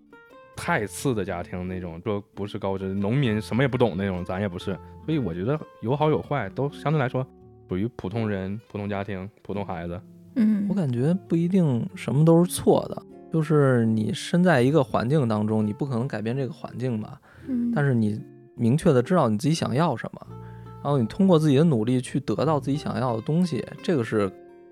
[0.56, 4.76] 太次的家庭那种，说不是高知农民什么也不懂那种，咱也不是。
[5.04, 7.26] 所以我觉得有好有坏，都相对来说
[7.68, 10.00] 属于普通人、普通家庭、普通孩子。
[10.36, 13.02] 嗯，我感觉不一定什么都是错的，
[13.32, 17.20] 就是你身在一个环境当中，你不可能改变这个环境吧。
[17.48, 18.18] 嗯，但是你
[18.54, 20.26] 明确的知道你自己想要什么，
[20.82, 24.30] 然后你通过自己的努力去得到自己想要的东西，这个是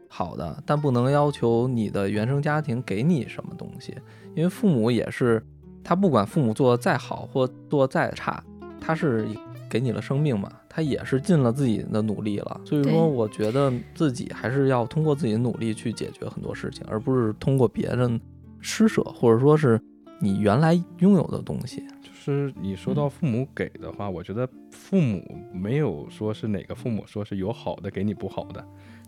[0.09, 3.95] 好的，但不能要求你的原生家庭给你什么东西，
[4.35, 5.45] 因为父母也是，
[5.85, 8.43] 他不管父母做的再好或做的再差，
[8.81, 9.29] 他是
[9.69, 18.19] 给你了生命嘛，他也是尽了自己的努力了，所以说我觉得自己还是要通过自己的努力去解决很多事情，而不是通过别人
[18.61, 19.79] 施舍或者说是
[20.21, 21.87] 你原来拥有的东西。
[22.29, 28.63] 就是你说到父母给的话，我觉得父母没有说是哪个父母说是有好的给你不好的，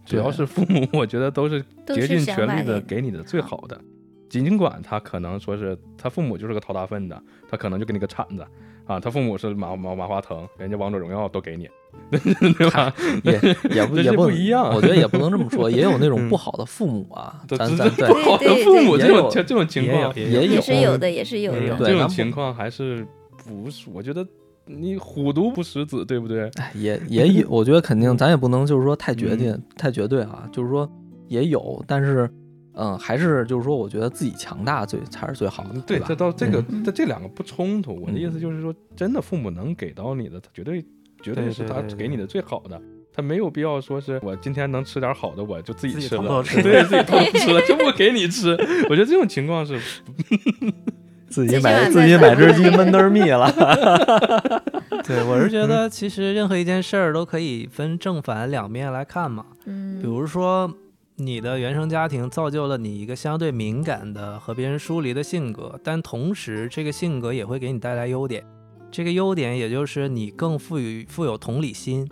[0.06, 3.78] 只要是父母，我觉得都是 竭尽全力的给你的最好的。
[4.30, 8.46] 尽管他可能说是他父母就是个掏大粪的，他可能就给你个铲子
[8.86, 11.68] 啊，他父母是马马马化腾，人家王者荣耀都给你，
[12.10, 12.92] 对吧？
[13.24, 13.32] 也
[13.74, 21.76] 也不也不不一样我觉得也不能这么说， 也有那种嗯不好的父母啊，这咱咱对不好的父母这种这种情况，也也有是有的，也是有的。
[21.76, 23.06] 对这种情况还是
[23.46, 23.88] 不是？
[23.92, 24.26] 我觉得
[24.66, 26.50] 你虎毒不食子，对不对？
[26.56, 30.90] 哎，也也有，我觉得肯定，咱也不能就是说太绝对、嗯太绝对啊，就是说
[31.28, 32.28] 也有，但是，
[32.74, 36.14] 嗯，还是就是说，我觉得自己强大最才是最好的，对，吧这？
[36.16, 37.94] 到这个嗯这这两个不冲突。
[38.00, 40.84] 我的嗯意思就是说，真的父母能给到你的，他绝对
[41.22, 42.80] 绝对对是他给你的最好的。
[43.12, 48.52] 他没有必要说是我今天能吃点好的，我就自己吃了，对自己偷偷吃了，就不给你吃。
[48.88, 49.80] 我觉得这种情况是
[51.28, 53.50] 自己买自己买只 鸡焖灯蜜了，
[55.04, 59.46] 对，我是觉得其实任何一件事儿都可以分正反两面来看嘛。
[59.66, 60.72] 嗯，比如说，
[61.16, 68.44] 你的原生家庭造就了你一个相对敏感的和别人疏离的性格，但同时这个性格也会给你带来优点。
[68.90, 72.08] 这个优点也就是你更富于富有同理心。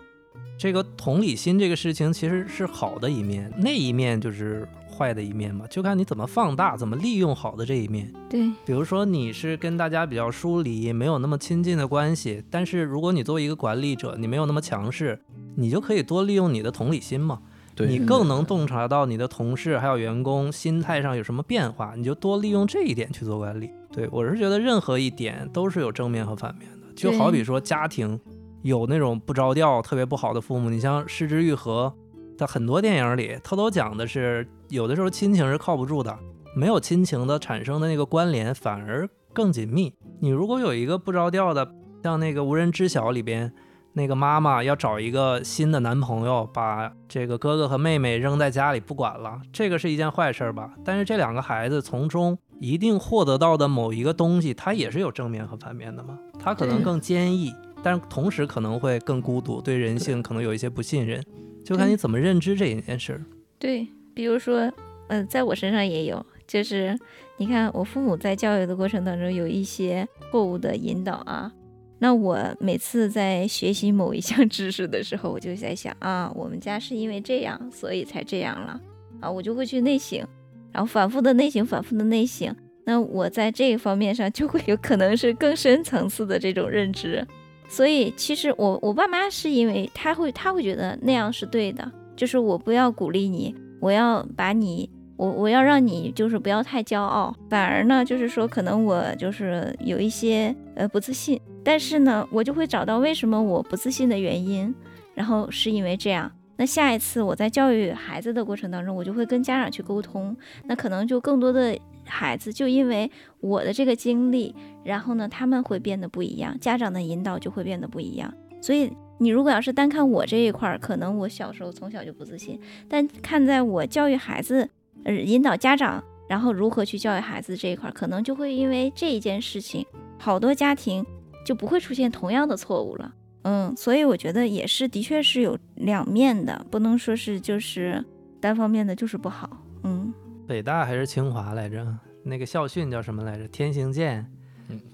[0.56, 8.12] 这个同理心这个事情其实是好的一面，那一面就是坏的一面嘛，就看你怎么放大，怎么利用好的这一面。
[8.28, 15.20] 对，比如说你是跟大家比较疏离，没有那么亲近的关系，但是如果你作为一个管理者，你没有那么强势，
[15.56, 17.40] 你就可以多利用你的同理心嘛。
[17.76, 23.70] 对你更能洞察到你的同事还有员工心态上有什么变化，你就多利用这一点去做管理。
[23.92, 28.18] 对我是觉得任何一点都是有正面和反面的，就好比说家庭
[28.62, 31.92] 有那种不着调、特别不好的父母，你像《失之愈合》
[32.38, 36.16] 在很多电影里，它都讲的是有的时候亲情是靠不住的，
[36.54, 39.94] 没有亲情的产生的那个关联反而更紧密。
[40.20, 43.52] 你如果有一个不着调的，像那个《无人知晓》里边。
[43.94, 50.74] 那个妈妈要找一个新的男朋友，把这个哥哥和妹妹扔在家里不管了，这个是一件坏事儿吧？
[50.84, 56.18] 但是这两个孩子从中一定获得到的某一个东西，它也是有正面和反面的嘛。
[56.38, 57.52] 他可能更坚毅，
[57.82, 61.20] 但是同时可能会更孤独，对人性可能有一些不信任，
[61.64, 63.24] 就看你怎么认知这一件事儿。
[63.58, 64.70] 对，比如说，
[65.08, 66.96] 嗯、在我身上也有，就是
[67.38, 71.50] 你看我父母在教育的过程当中有一些错误的引导啊，
[71.98, 78.80] 那我每次在学习某一项知识的时候，我就在想啊，我们家是因为这样，所以才这样了。
[79.20, 80.24] 啊，我就会去内省，
[80.72, 82.54] 然后反复的内省，反复的内省。
[82.84, 87.26] 那我在这一方面上就会有可能是更深层次的这种认知，
[87.68, 94.88] 所以其实我我爸妈是因为他会他会觉得那样是对的，就是我不要鼓励你，我要把你
[95.18, 104.72] 我我要让你就是不要太骄傲，反而呢就是说可能我就是有一些呃不自信，但是呢我就会找到为什么我不自信的原因，
[105.14, 106.30] 然后是因为这样。
[106.56, 114.54] 那下一次我在教育孩子的过程当中，我就会跟家长去沟通，那可能就更多的孩子就因为我的这个经历，
[114.84, 118.32] 然后呢他们会变得不一样，家长的引导就会变得不一样。
[118.60, 124.68] 所以你如果要是单看我这一块儿，可能我小时候从小就不自信，但看在我教育孩子，
[125.04, 129.84] 呃，引导家长，然后如何去教育孩子这一块儿，可能就会因为这一件事情，
[130.18, 131.04] 好多家庭
[131.44, 133.14] 就不会出现同样的错误了。
[133.42, 138.04] 嗯，所以我觉得也是，的确是有两面的，不能说是就是
[138.40, 139.64] 单方面的就是不好。
[139.84, 140.12] 嗯，
[140.46, 141.86] 北大还是清华来着？
[142.24, 143.48] 那个校训叫什么来着？
[143.48, 144.26] 天行健。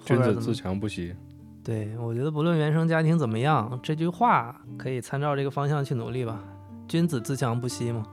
[0.04, 1.12] 君子自强不息。
[1.64, 6.44] 对，我觉得不论原生家庭怎么样，这句话可以参照这个方向去努力吧。
[6.86, 8.06] 君子自强不息嘛，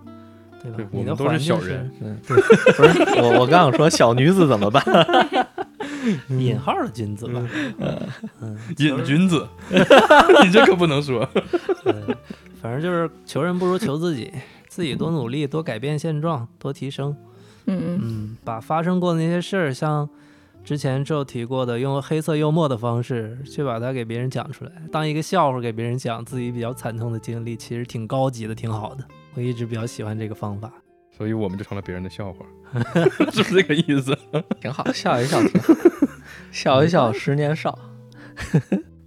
[0.61, 0.77] 对吧？
[0.77, 4.83] 对你的我们都是环境是小人嗯，不是我我刚想说小女子怎么办？
[6.29, 7.47] 引号的君子吧。
[8.41, 9.47] 嗯，瘾君子，
[10.43, 11.27] 你这可不能说。
[11.83, 11.93] 对
[12.61, 14.31] 反正就是求人不如求自己，
[14.67, 17.15] 自己多努力，多改变现状，多提升。
[17.65, 20.07] 嗯嗯嗯，把发生过的那些事儿，像
[20.63, 29.03] 之前就提过的，用黑色幽默的方式去把它给别人讲出来，当一个笑话给别人讲自己比较惨痛的经历，其实挺高级的，挺好的。
[29.33, 30.71] 我一直比较喜欢这个方法。
[31.09, 32.45] 所以我们就成了别人的笑话，
[33.31, 34.17] 是不是这个意思？
[34.59, 35.73] 挺好，笑一笑挺好，
[36.51, 37.77] 笑一笑十年少。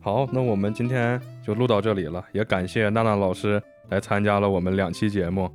[0.00, 5.50] 好，那我们今天就录到这里了，也感谢娜娜老师来参加了我们两期节目。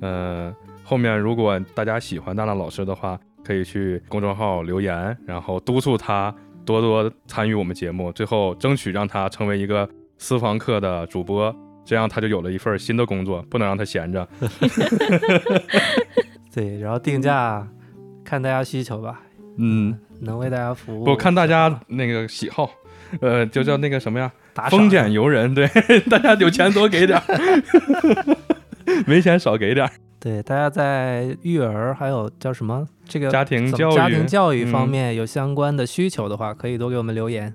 [0.00, 6.34] 嗯、后面如果大家喜欢娜娜老师的话，可以去公众号留言，然后督促她
[6.66, 9.88] 多多参与我们节目，最后争取让她成为一个
[10.18, 11.54] 私房课的主播，
[11.84, 14.26] 这样他就有了一份新的工作，不能让他闲着。
[16.54, 17.66] 对，然后定价
[18.24, 19.22] 看大家需求吧，
[19.58, 21.04] 嗯，能为大家服务。
[21.04, 22.70] 不看大家那个喜好，
[23.20, 24.30] 呃，就叫那个什么呀，
[24.70, 25.66] 丰俭由人，对，
[26.10, 27.24] 大家有钱多给点儿，
[29.06, 29.92] 没钱少给点儿。
[30.20, 37.52] 对，大家在育儿还有叫什么这个家庭教育家庭教育方嗯面有相关的需求的话，可以多给我们留言。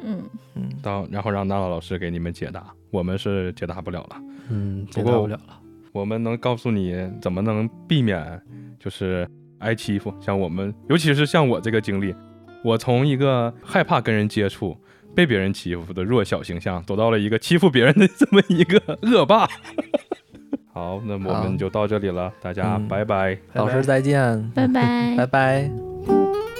[0.00, 0.22] 嗯，
[0.54, 2.62] 嗯，到然后让娜娜老师给你们解答，
[2.94, 4.16] 我们是解答不了了。
[4.50, 5.60] 嗯，解答不了了。
[5.92, 8.40] 我们能告诉你怎么能避免
[8.78, 12.14] 就是挨欺负，像我们，尤其是像我这个经历，
[12.62, 14.76] 我从一个害怕跟人接触、
[15.14, 19.48] 被别人欺负的弱小形象，走到了一个欺负别人的这么一个恶霸。
[20.72, 23.38] 好，那么我们就到这里了，大家嗯拜拜。
[23.54, 26.53] 老师再见，拜拜拜拜。